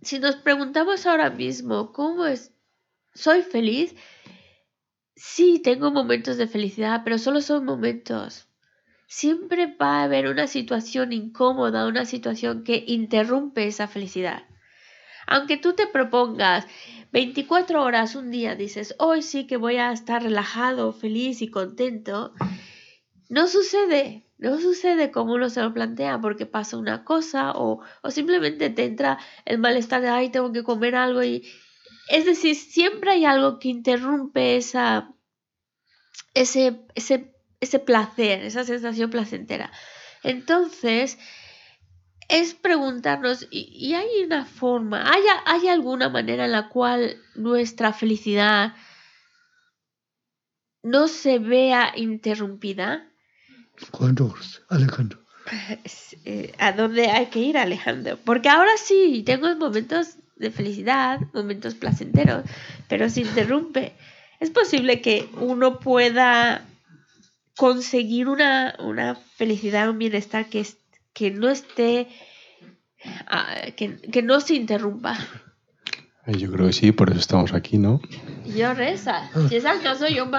[0.00, 2.52] si nos preguntamos ahora mismo, ¿cómo es?
[3.14, 3.94] ¿Soy feliz?
[5.20, 8.46] Sí, tengo momentos de felicidad, pero solo son momentos.
[9.08, 14.44] Siempre va a haber una situación incómoda, una situación que interrumpe esa felicidad.
[15.26, 16.68] Aunque tú te propongas
[17.10, 22.32] 24 horas un día, dices, hoy sí que voy a estar relajado, feliz y contento,
[23.28, 28.70] no sucede, no sucede como uno se lo plantea porque pasa una cosa o, simplemente
[28.70, 31.44] te entra el malestar de, ay, tengo que comer algo y...
[32.08, 35.14] Es decir, siempre hay algo que interrumpe esa,
[36.34, 39.70] ese, ese, ese placer, esa sensación placentera.
[40.22, 41.18] Entonces,
[42.28, 48.74] es preguntarnos, ¿y, hay una forma, ¿hay, hay alguna manera en la cual nuestra felicidad
[50.82, 53.08] no se vea interrumpida?
[54.68, 55.20] Alejandro.
[56.24, 58.18] Eh, ¿A dónde hay que ir, Alejandro?
[58.22, 62.44] Porque ahora sí, tengo momentos de felicidad, momentos placenteros,
[62.88, 63.92] pero se interrumpe.
[64.40, 66.64] Es posible que uno pueda
[67.56, 70.64] conseguir una, una felicidad, un bienestar que,
[71.12, 72.08] que no esté,
[73.26, 75.18] ah, que, no se interrumpa.
[76.26, 78.00] Yo creo que sí, por eso estamos aquí, ¿no?
[78.56, 79.28] Yo reza.
[79.48, 80.30] Si es acaso yo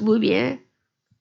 [0.00, 0.65] Muy bien.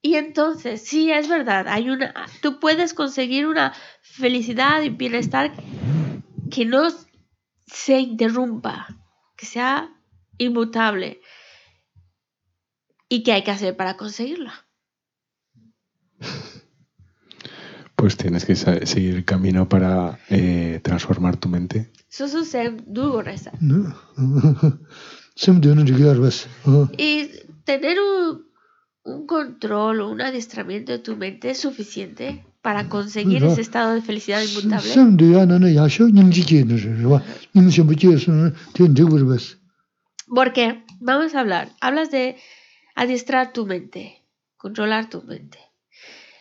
[0.06, 2.14] Y entonces, sí, es verdad, hay una,
[2.44, 3.74] tú puedes conseguir una
[4.04, 5.52] felicidad y bienestar
[6.52, 6.90] que no
[7.66, 8.86] se interrumpa,
[9.36, 9.90] que sea
[10.38, 11.22] inmutable.
[13.10, 14.68] ¿Y qué hay que hacer para conseguirla?
[17.96, 21.92] Pues tienes que seguir el camino para eh, transformar tu mente.
[26.96, 27.28] Y
[27.64, 28.46] tener un,
[29.06, 34.02] un control o un adiestramiento de tu mente es suficiente para conseguir ese estado de
[34.02, 34.90] felicidad inmutable.
[40.28, 42.38] Porque, vamos a hablar, hablas de
[42.96, 44.24] adiestrar tu mente,
[44.58, 45.60] controlar tu mente.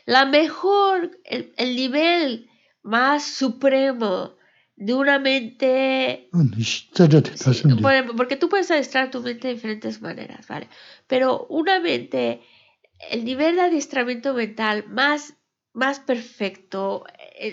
[0.07, 2.49] La mejor, el, nivel
[2.83, 4.33] más supremo
[4.77, 6.31] de una mente...
[8.17, 10.69] porque tú puedes adiestrar tu mente de diferentes maneras, ¿vale?
[11.07, 12.41] Pero una mente,
[13.11, 15.35] el nivel de adiestramiento mental más,
[15.73, 17.05] más perfecto,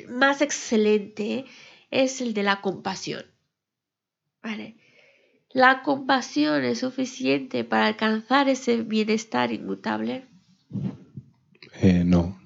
[0.09, 1.45] más excelente,
[1.89, 3.25] es el de la compasión,
[4.41, 4.77] ¿vale?
[5.53, 10.25] La compasión es suficiente para alcanzar ese bienestar inmutable.
[11.81, 12.41] Eh, no,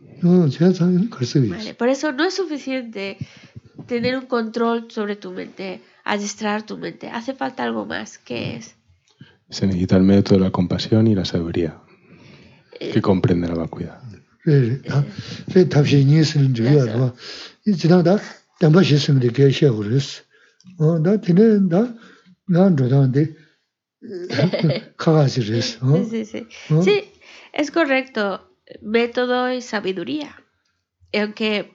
[1.78, 3.18] por eso no es suficiente
[3.86, 7.10] tener un control sobre tu mente, adiestrar tu mente.
[7.10, 8.18] Hace falta algo más.
[8.18, 8.76] ¿Qué es?
[9.50, 11.80] Se necesita el método de la compasión y la sabiduría,
[12.80, 14.02] que comprende la vacuidad.
[26.10, 26.48] Sí, sí,
[26.84, 27.04] sí,
[27.54, 28.52] es correcto.
[28.82, 30.36] Método y sabiduría.
[31.14, 31.72] Aunque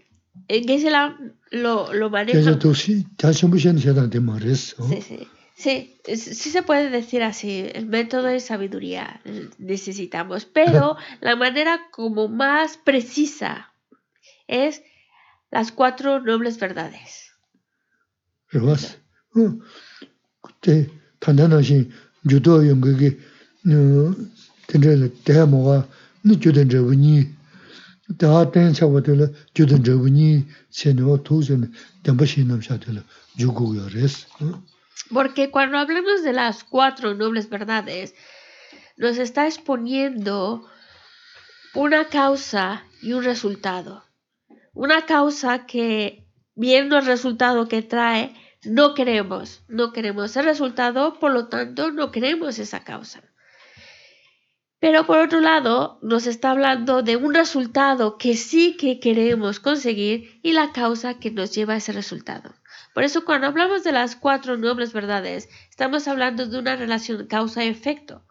[1.51, 2.39] lo, lo maneja.
[4.89, 5.28] Sí, sí.
[5.61, 9.20] Sí, sí se puede decir así, el método de sabiduría
[9.59, 13.70] necesitamos, pero la manera como más precisa
[14.49, 14.81] es
[15.51, 17.32] las cuatro nobles verdades.
[35.12, 38.15] Porque cuando hablamos de las cuatro nobles verdades,
[38.97, 40.69] nos está exponiendo
[41.74, 44.05] una causa y un resultado.
[44.73, 48.35] Una causa que, viendo el resultado que trae,
[48.65, 49.62] no queremos.
[49.69, 53.23] No queremos el resultado, por lo tanto, no queremos esa causa.
[54.81, 60.41] Pero por otro lado, nos está hablando de un resultado que sí que queremos conseguir
[60.43, 62.55] y la causa que nos lleva a ese resultado.
[62.95, 68.25] Por eso cuando hablamos de las cuatro nobles verdades, estamos hablando de una relación causa-efecto.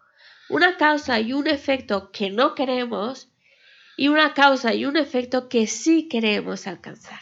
[0.48, 3.30] Una causa y un efecto que no queremos
[3.96, 7.20] y una causa y un efecto que sí queremos alcanzar.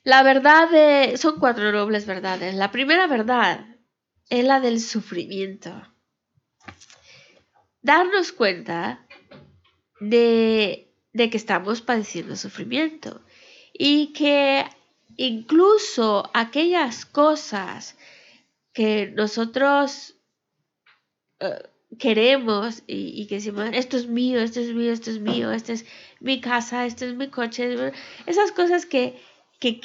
[0.03, 2.53] La verdad eh, son cuatro nobles verdades.
[2.53, 3.65] La primera verdad
[4.29, 5.71] es la del sufrimiento.
[7.81, 9.05] Darnos cuenta
[9.99, 13.21] de, de que estamos padeciendo sufrimiento
[13.73, 14.65] y que
[15.17, 17.95] incluso aquellas cosas
[18.75, 20.15] que nosotros
[21.39, 21.63] eh,
[21.97, 25.71] queremos y, y que decimos, esto es mío, esto es mío, esto es mío, esta
[25.71, 25.85] es
[26.19, 27.93] mi casa, este es mi coche,
[28.25, 29.17] esas cosas que,
[29.61, 29.79] que,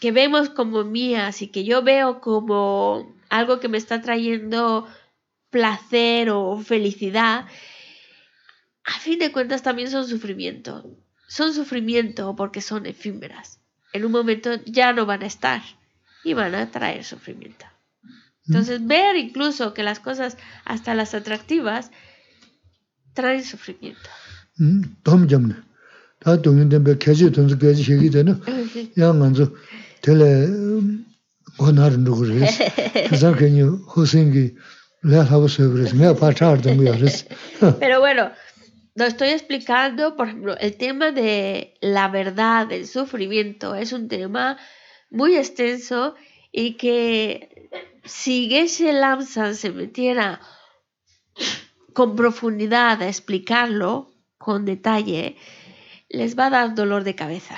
[0.00, 4.86] que vemos como mías y que yo veo como algo que me está trayendo
[5.50, 7.46] placer o felicidad,
[8.84, 10.84] a fin de cuentas también son sufrimiento.
[11.26, 13.60] Son sufrimiento porque son efímeras.
[13.92, 15.62] En un momento ya no van a estar
[16.22, 17.66] y van a traer sufrimiento.
[18.46, 18.86] Entonces, mm.
[18.86, 21.90] ver incluso que las cosas, hasta las atractivas,
[23.14, 24.10] traen sufrimiento.
[24.56, 24.82] Mm.
[37.80, 38.30] Pero bueno,
[38.94, 44.56] lo estoy explicando, por ejemplo, el tema de la verdad, del sufrimiento, es un tema
[45.10, 46.14] muy extenso
[46.52, 47.53] y que
[48.04, 50.40] si Geshe Lamsan se metiera
[51.92, 55.36] con profundidad a explicarlo con detalle,
[56.08, 57.56] les va a dar dolor de cabeza.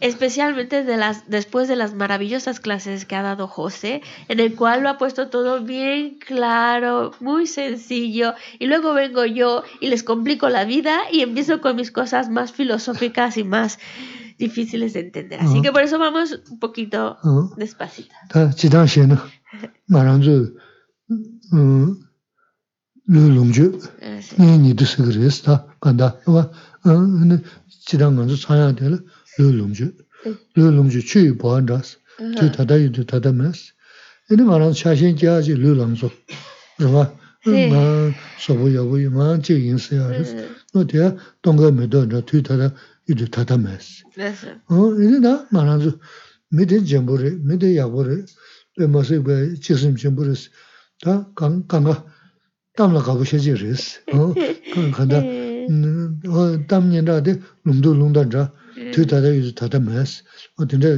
[0.00, 4.82] Especialmente de las, después de las maravillosas clases que ha dado José, en el cual
[4.82, 10.48] lo ha puesto todo bien claro, muy sencillo, y luego vengo yo y les complico
[10.48, 13.80] la vida y empiezo con mis cosas más filosóficas y más
[14.38, 15.40] difíciles de entender.
[15.40, 18.14] Así que por eso vamos un poquito 어, despacito.
[19.48, 20.34] ngā rānzu
[23.08, 23.66] lū lōngchū,
[24.36, 26.42] nī nīdhū sikir rēs tā, kāndā, wā,
[27.88, 28.98] chidā ngā rānzu sāyā tēla
[29.38, 29.88] lū lōngchū,
[30.58, 33.70] lū lōngchū chū yu bōhān rās, chū tātā yu tu tātā mēs,
[34.28, 36.12] nī ngā rānzu chāshēn kia chī lū lōngchū,
[36.84, 37.06] rāvā,
[37.48, 37.82] ngā
[38.44, 40.36] sōbū yabū yu ngā chī yīn sāyā rēs,
[40.76, 41.14] nō tēyā
[41.46, 42.68] tōngā mē tō rā, tū tātā
[43.08, 44.04] yu tu tātā mēs.
[44.20, 45.96] Nī ngā rānzu,
[46.52, 48.20] mē tē jambū rē, mē tē yabū rē,
[48.78, 50.48] bē mā sī bē jīsīm chīmbu rīs,
[51.02, 51.96] tā kāngā
[52.78, 53.90] tāmla kāpu shēchī rīs,
[54.94, 55.20] kāndā
[56.70, 57.34] tam ñiñ rā tī
[57.66, 58.44] lūmdū lūngdā rā,
[58.94, 60.22] tū tātā yu tātā mēs,
[60.58, 60.92] o tīndē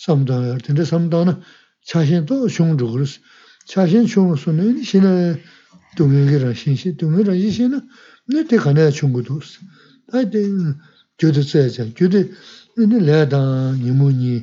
[0.00, 1.34] samdā yā, tīndē samdā na
[1.90, 3.18] chāshīn tō shūng rūg rīs,
[3.68, 5.12] chāshīn shūng rūs nē, shīnā
[5.98, 7.82] dūngi gī rā shīn shī, dūngi rā yī shīnā,
[8.32, 9.58] nē tī kānā yā shūng gu tūs,
[10.10, 10.46] tā tī
[11.20, 12.24] gyūdī tsāyā chā, gyūdī
[12.80, 13.42] nē lē dā
[13.76, 14.38] nī mū nī,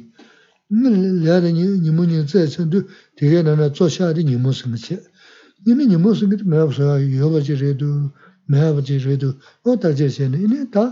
[0.71, 2.85] lāda nīmu nīmu tsāi tsāndu
[3.19, 4.97] tīgē nāna tsō shādi nīmu sīngi chē.
[5.67, 7.87] Nīmi nīmu sīngi tī mēyab sōyā yōba jī rēdu,
[8.47, 9.35] mēyab jī rēdu,
[9.67, 10.85] wā tā jē shē nī, nī tā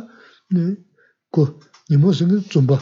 [1.31, 1.45] kō
[1.89, 2.77] nīmu sīngi tsūmba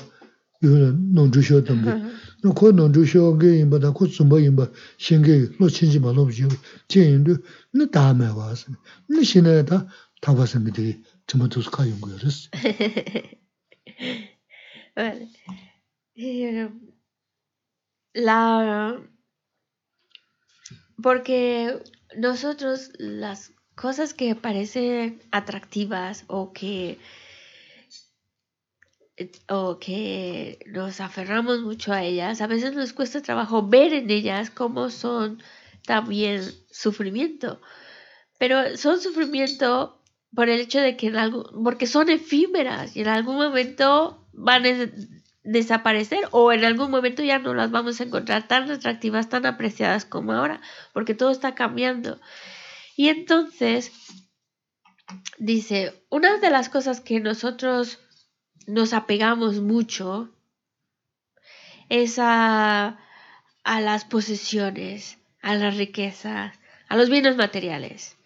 [0.65, 1.93] yōla nōng chū shō tāmbi.
[2.41, 4.65] Nō kō nōng chū shō gē yīmba tā kō tsūmba yīmba
[4.97, 6.49] shēngi lō chīnjī mā lōb jī
[6.89, 7.37] chē yīndu,
[7.77, 8.77] nī tā mē wā sīngi.
[9.13, 9.85] Nī shī nā tā
[10.25, 10.97] tā wā sīngi tī
[11.29, 12.37] tī mā tūs kā yōngu yō rīs.
[16.18, 16.69] Eh,
[18.14, 18.99] La
[21.02, 21.77] porque
[22.15, 26.98] nosotros las cosas que parecen atractivas o que
[29.48, 34.49] o que nos aferramos mucho a ellas, a veces nos cuesta trabajo ver en ellas
[34.49, 35.41] cómo son
[35.85, 36.41] también
[36.72, 37.61] sufrimiento.
[38.39, 40.03] Pero son sufrimiento
[40.35, 44.65] por el hecho de que en algo, porque son efímeras y en algún momento van
[44.65, 44.91] a
[45.47, 50.03] desaparecer o en algún momento ya no las vamos a encontrar tan atractivas, tan apreciadas
[50.03, 50.59] como ahora,
[50.93, 52.19] porque todo está cambiando.
[52.97, 53.93] Y entonces,
[55.37, 57.99] dice, una de las cosas que nosotros
[58.65, 60.33] nos apegamos mucho
[61.87, 62.99] es a,
[63.63, 66.59] a las posesiones, a las riquezas,
[66.89, 68.17] a los bienes materiales.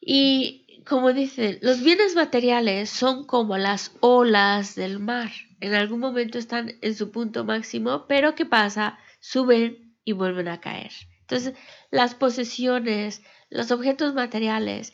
[0.00, 5.30] Y como dicen, los bienes materiales son como las olas del mar.
[5.62, 8.98] En algún momento están en su punto máximo, pero ¿qué pasa?
[9.20, 10.90] Suben y vuelven a caer.
[11.20, 11.54] Entonces,
[11.92, 14.92] las posesiones, los objetos materiales,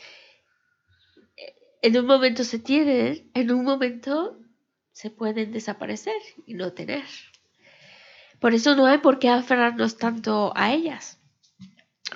[1.81, 4.39] en un momento se tienen, en un momento
[4.93, 7.07] se pueden desaparecer y no tener.
[8.39, 11.19] Por eso no hay por qué aferrarnos tanto a ellas.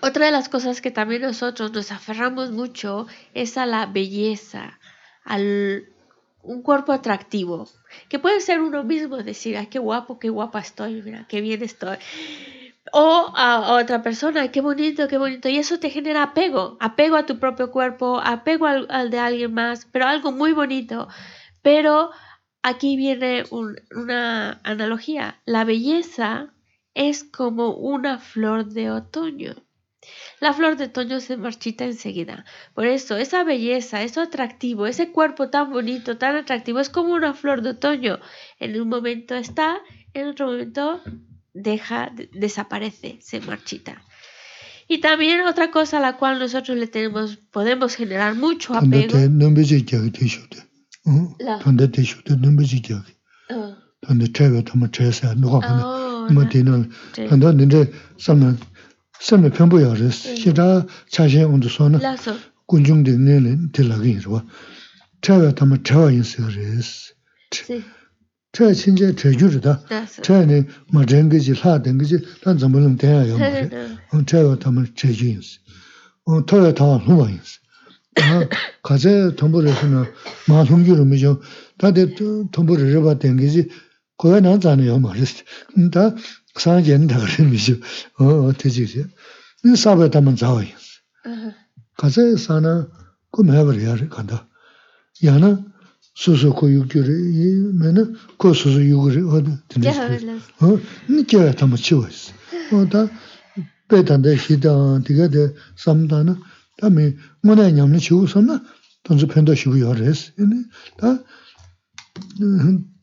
[0.03, 4.79] Otra de las cosas que también nosotros nos aferramos mucho es a la belleza,
[5.25, 5.92] al
[6.43, 7.69] un cuerpo atractivo,
[8.09, 11.63] que puede ser uno mismo, decir, ay, qué guapo, qué guapa estoy, mira, qué bien
[11.63, 11.99] estoy.
[12.93, 15.49] O a, otra persona, qué bonito, qué bonito.
[15.49, 19.87] Y eso te genera apego, apego a tu propio cuerpo, apego al, de alguien más,
[19.93, 21.09] pero algo muy bonito.
[21.63, 22.11] Pero
[22.63, 23.45] aquí viene
[23.93, 25.41] una analogía.
[25.47, 26.53] La belleza
[26.95, 29.55] es como una flor de otoño.
[30.41, 32.45] La flor de otoño se marchita enseguida.
[32.75, 37.35] Por eso, esa belleza, eso atractivo, ese cuerpo tan bonito, tan atractivo, es como una
[37.35, 38.19] flor de otoño.
[38.59, 39.79] En un momento está,
[40.15, 41.01] en otro momento
[41.55, 44.03] deja, desaparece, se marchita.
[44.89, 49.17] Y también otra cosa a la cual nosotros le tenemos, podemos generar mucho apego.
[58.19, 58.72] sāmi pēnpō
[59.21, 61.99] semne phenpo ya res, shita chashe ondu sona
[62.69, 64.43] kunjung di nile tilagi yirwa.
[65.23, 67.13] Chaya tama chaya yinsi ya res.
[68.53, 69.79] Chaya chinche chaya yuri da,
[70.23, 73.71] chaya ni ma rengi ji, la dengi ji, lan zambulam tenya ya mare.
[74.27, 75.59] Chaya tama chaya yinsi.
[76.47, 77.59] Toya tawa luma yinsi.
[78.83, 80.07] Kaze tombo resi na
[80.49, 81.41] maa lungi rumi jo,
[81.79, 82.07] tade
[82.51, 83.71] tombo reba dengi ji,
[84.19, 85.25] koya nan zani ya mare.
[86.52, 87.08] jī, kōyā nā tsa nā yā mā rē sī.
[87.08, 87.74] Tā 상견 다 그러면서
[88.18, 89.06] 어 되지지
[89.66, 90.74] 이 사배 담은 자와이
[91.98, 92.90] 가서 사나
[93.32, 94.48] 그 매버려야 간다
[95.24, 95.64] 야나
[96.16, 100.80] 수수 고육결이 이면은 그 수수 육을 어디 되는 어
[101.10, 102.34] 니께 담아 치워있어
[102.74, 103.08] 어다
[103.88, 106.40] 배단데 히다 디가데 삼다나
[106.78, 108.64] 다음에 뭐냐 냠는 치우서나
[109.04, 110.34] 돈주 편도 쉬고 열었어
[110.98, 111.24] 다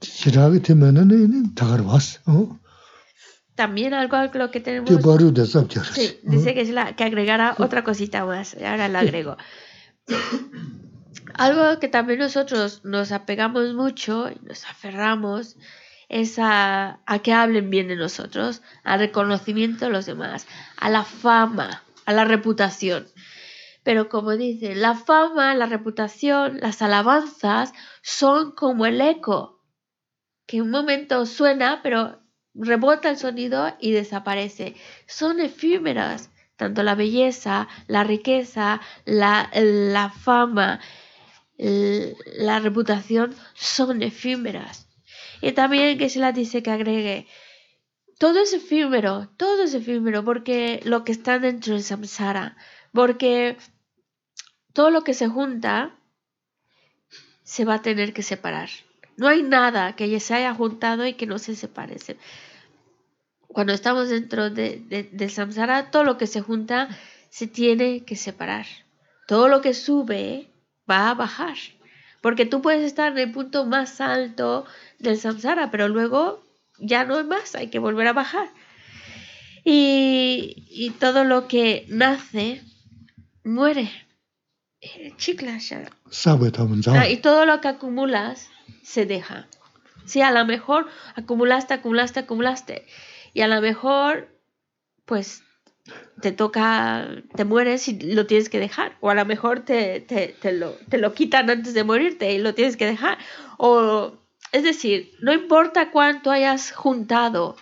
[0.01, 2.59] 지라게 되면은 다 가르왔어 어
[3.60, 4.90] También algo a lo que tenemos.
[5.84, 8.56] Sí, dice que, es la, que agregara otra cosita más.
[8.56, 9.36] Ahora la agrego.
[11.34, 15.58] algo que también nosotros nos apegamos mucho y nos aferramos
[16.08, 21.04] es a, a, que hablen bien de nosotros, al reconocimiento de los demás, a la
[21.04, 23.08] fama, a la reputación.
[23.84, 27.74] Pero como dice, la fama, la reputación, las alabanzas
[28.04, 29.62] son como el eco,
[30.48, 32.22] que un momento suena, pero
[32.54, 34.76] rebota el sonido y desaparece.
[35.08, 40.80] Son efímeras, tanto la belleza, la riqueza, la, la fama,
[41.58, 44.88] la reputación son efímeras.
[45.42, 47.28] Y también que se la dice que agregue,
[48.18, 52.58] todo es efímero, todo es efímero, porque lo que está dentro del samsara,
[52.92, 53.58] porque
[54.74, 55.96] todo lo que se junta
[57.44, 58.70] se va a tener que separar.
[59.20, 61.98] No hay nada que se haya juntado y que no se separe.
[63.50, 66.88] Cuando estamos dentro de, del samsara, todo lo que se junta
[67.30, 68.66] se tiene que separar.
[69.28, 70.48] Todo lo que sube
[70.90, 71.58] va a bajar.
[72.22, 74.66] Porque tú puedes estar en el punto más alto
[75.00, 76.42] del samsara, pero luego
[76.80, 78.48] ya no hay más, hay que volver a bajar.
[79.66, 82.64] Y, y todo lo que nace
[83.44, 83.92] muere.
[84.80, 85.60] Eh, Chicla,
[86.94, 88.50] ah, y todo lo que acumulas
[88.84, 89.48] se deja.
[90.06, 92.88] Sí, a lo mejor acumulaste, acumulaste, acumulaste.
[93.34, 94.30] Y a lo mejor,
[95.06, 95.44] pues,
[96.22, 98.98] te toca, te mueres y lo tienes que dejar.
[99.02, 102.40] O a lo mejor te, te, te, lo, te lo quitan antes de morirte y
[102.40, 103.18] lo tienes que dejar.
[103.58, 104.14] O,
[104.52, 107.56] es decir, no importa cuánto hayas juntado,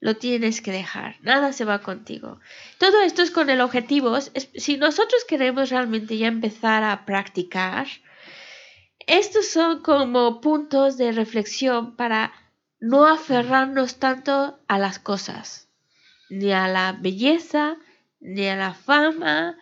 [0.00, 1.16] lo tienes que dejar.
[1.22, 2.38] Nada se va contigo.
[2.78, 4.16] Todo esto es con el objetivo.
[4.54, 7.86] Si nosotros queremos realmente ya empezar a practicar,
[9.06, 12.32] estos son como puntos de reflexión para
[12.80, 15.66] no aferrarnos tanto a las cosas
[16.28, 17.76] ni a la belleza,
[18.20, 19.56] ni a la fama,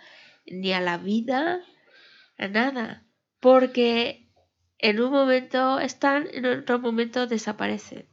[0.46, 1.60] ni a la vida,
[2.38, 3.04] a nada,
[3.40, 4.28] porque
[4.78, 8.08] en un momento están, en otro momento desaparecen.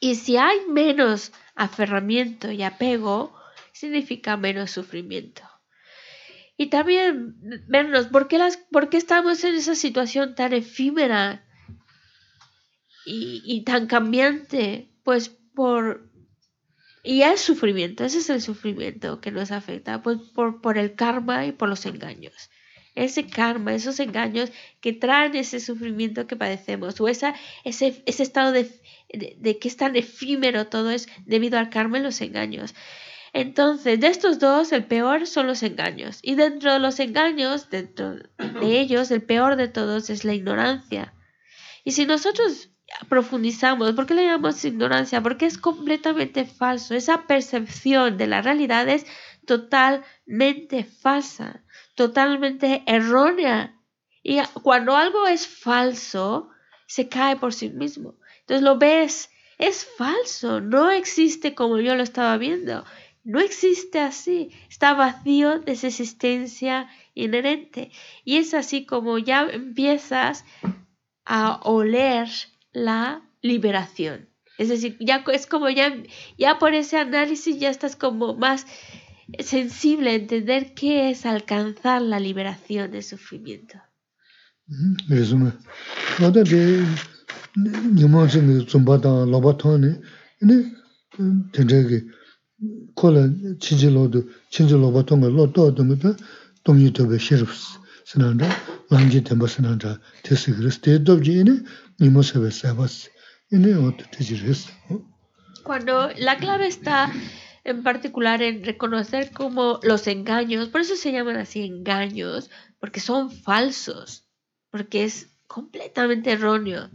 [0.00, 3.36] Y si hay menos aferramiento y apego,
[3.72, 5.42] significa menos sufrimiento.
[6.60, 7.36] Y también
[7.68, 11.42] vernos, ¿por qué, las, por qué estamos en esa situación tan efímera
[13.06, 14.92] y, y tan cambiante?
[15.02, 16.10] Pues por
[17.02, 21.46] y es sufrimiento, ese es el sufrimiento que nos afecta pues, por, por el karma
[21.46, 22.50] y por los engaños.
[22.94, 27.34] Ese karma, esos engaños que traen ese sufrimiento que padecemos, o esa,
[27.64, 28.70] ese, ese estado de,
[29.38, 32.74] de, que es tan efímero todo es debido al karma y los engaños.
[33.32, 36.18] Entonces, de estos dos, el peor son los engaños.
[36.22, 41.14] Y dentro de los engaños, dentro de ellos, el peor de todos es la ignorancia.
[41.84, 42.70] Y si nosotros
[43.08, 43.92] profundizamos.
[43.92, 45.22] ¿Por qué le llamamos ignorancia?
[45.22, 46.94] Porque es completamente falso.
[46.94, 49.06] Esa percepción de la realidad es
[49.46, 51.62] totalmente falsa,
[51.94, 53.76] totalmente errónea.
[54.22, 56.50] Y cuando algo es falso,
[56.86, 58.16] se cae por sí mismo.
[58.40, 62.84] Entonces lo ves, es falso, no existe como yo lo estaba viendo.
[63.22, 67.90] No existe así, está vacío de esa existencia inherente.
[68.24, 70.44] Y es así como ya empiezas
[71.24, 72.28] a oler
[72.72, 74.28] la liberación.
[74.58, 75.94] Es decir, ya es como ya,
[76.38, 78.66] ya por ese análisis ya estás como más
[79.38, 83.80] sensible a entender qué es alcanzar la liberación del sufrimiento.
[89.26, 89.56] Loba
[105.62, 107.12] Cuando la clave está
[107.64, 113.30] en particular en reconocer como los engaños, por eso se llaman así engaños, porque son
[113.30, 114.24] falsos,
[114.70, 116.90] porque es completamente erróneo.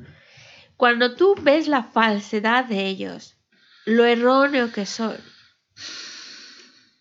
[0.78, 3.38] Cuando tú ves la falsedad de ellos,
[3.86, 5.16] lo erróneo que son,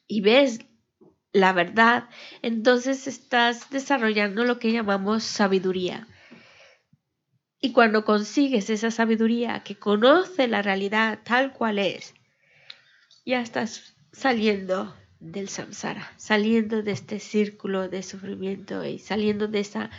[0.06, 0.60] y ves
[1.32, 2.08] la verdad,
[2.42, 6.06] entonces estás desarrollando lo que llamamos sabiduría.
[7.60, 12.14] Y cuando consigues esa sabiduría que conoce la realidad tal cual es,
[13.26, 19.90] ya estás saliendo del samsara, saliendo de este círculo de sufrimiento y saliendo de esa,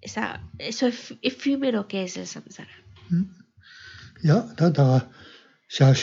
[0.00, 0.88] esa eso
[1.22, 2.84] efímero que es el samsara.
[4.22, 5.94] Ya,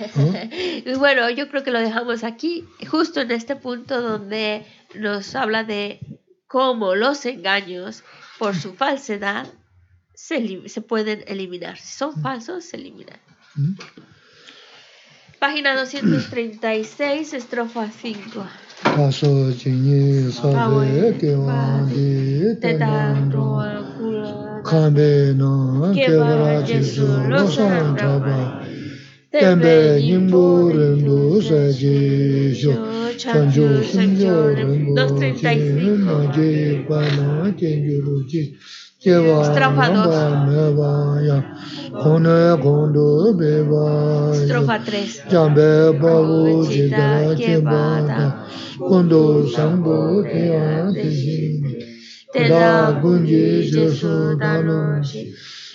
[0.84, 4.64] y bueno, yo creo que lo dejamos aquí, justo en este punto donde
[4.94, 6.00] nos habla de
[6.46, 8.02] cómo los engaños
[8.38, 9.46] por su falsedad,
[10.14, 11.78] se, se pueden eliminar.
[11.78, 12.22] Si son mm.
[12.22, 13.18] falsos, se eliminan.
[13.54, 13.74] Mm.
[15.38, 18.46] Página 236, estrofa 5.
[29.32, 32.74] Também imorando sajijo,
[33.16, 34.94] sanjo sanjo rambo
[35.38, 38.56] jin maji pama jenjuru jin,
[38.98, 39.86] jewa ramba
[40.46, 41.38] mevaya,
[42.02, 43.30] kone kondo.
[44.34, 45.30] Estrofa 3.
[52.48, 53.20] Babu.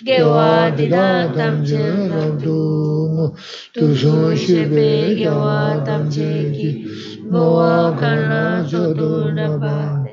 [0.04, 1.80] gyawa dida tamche
[2.12, 3.32] rabdumu
[3.72, 6.70] tusun shebe gyawa tamche ki
[7.30, 10.04] mowa kanla chodu napa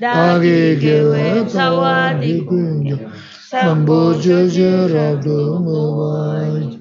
[0.00, 2.96] dagi gyawa cawa dikunja
[3.50, 6.80] sambo choche rabdumu vayi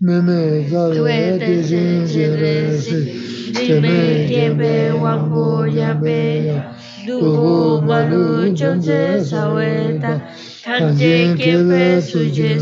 [0.00, 2.98] meme gawe dejin jiresi
[3.52, 6.20] jeme gyebe wambu yabe
[7.06, 10.20] dubu malu choche saweta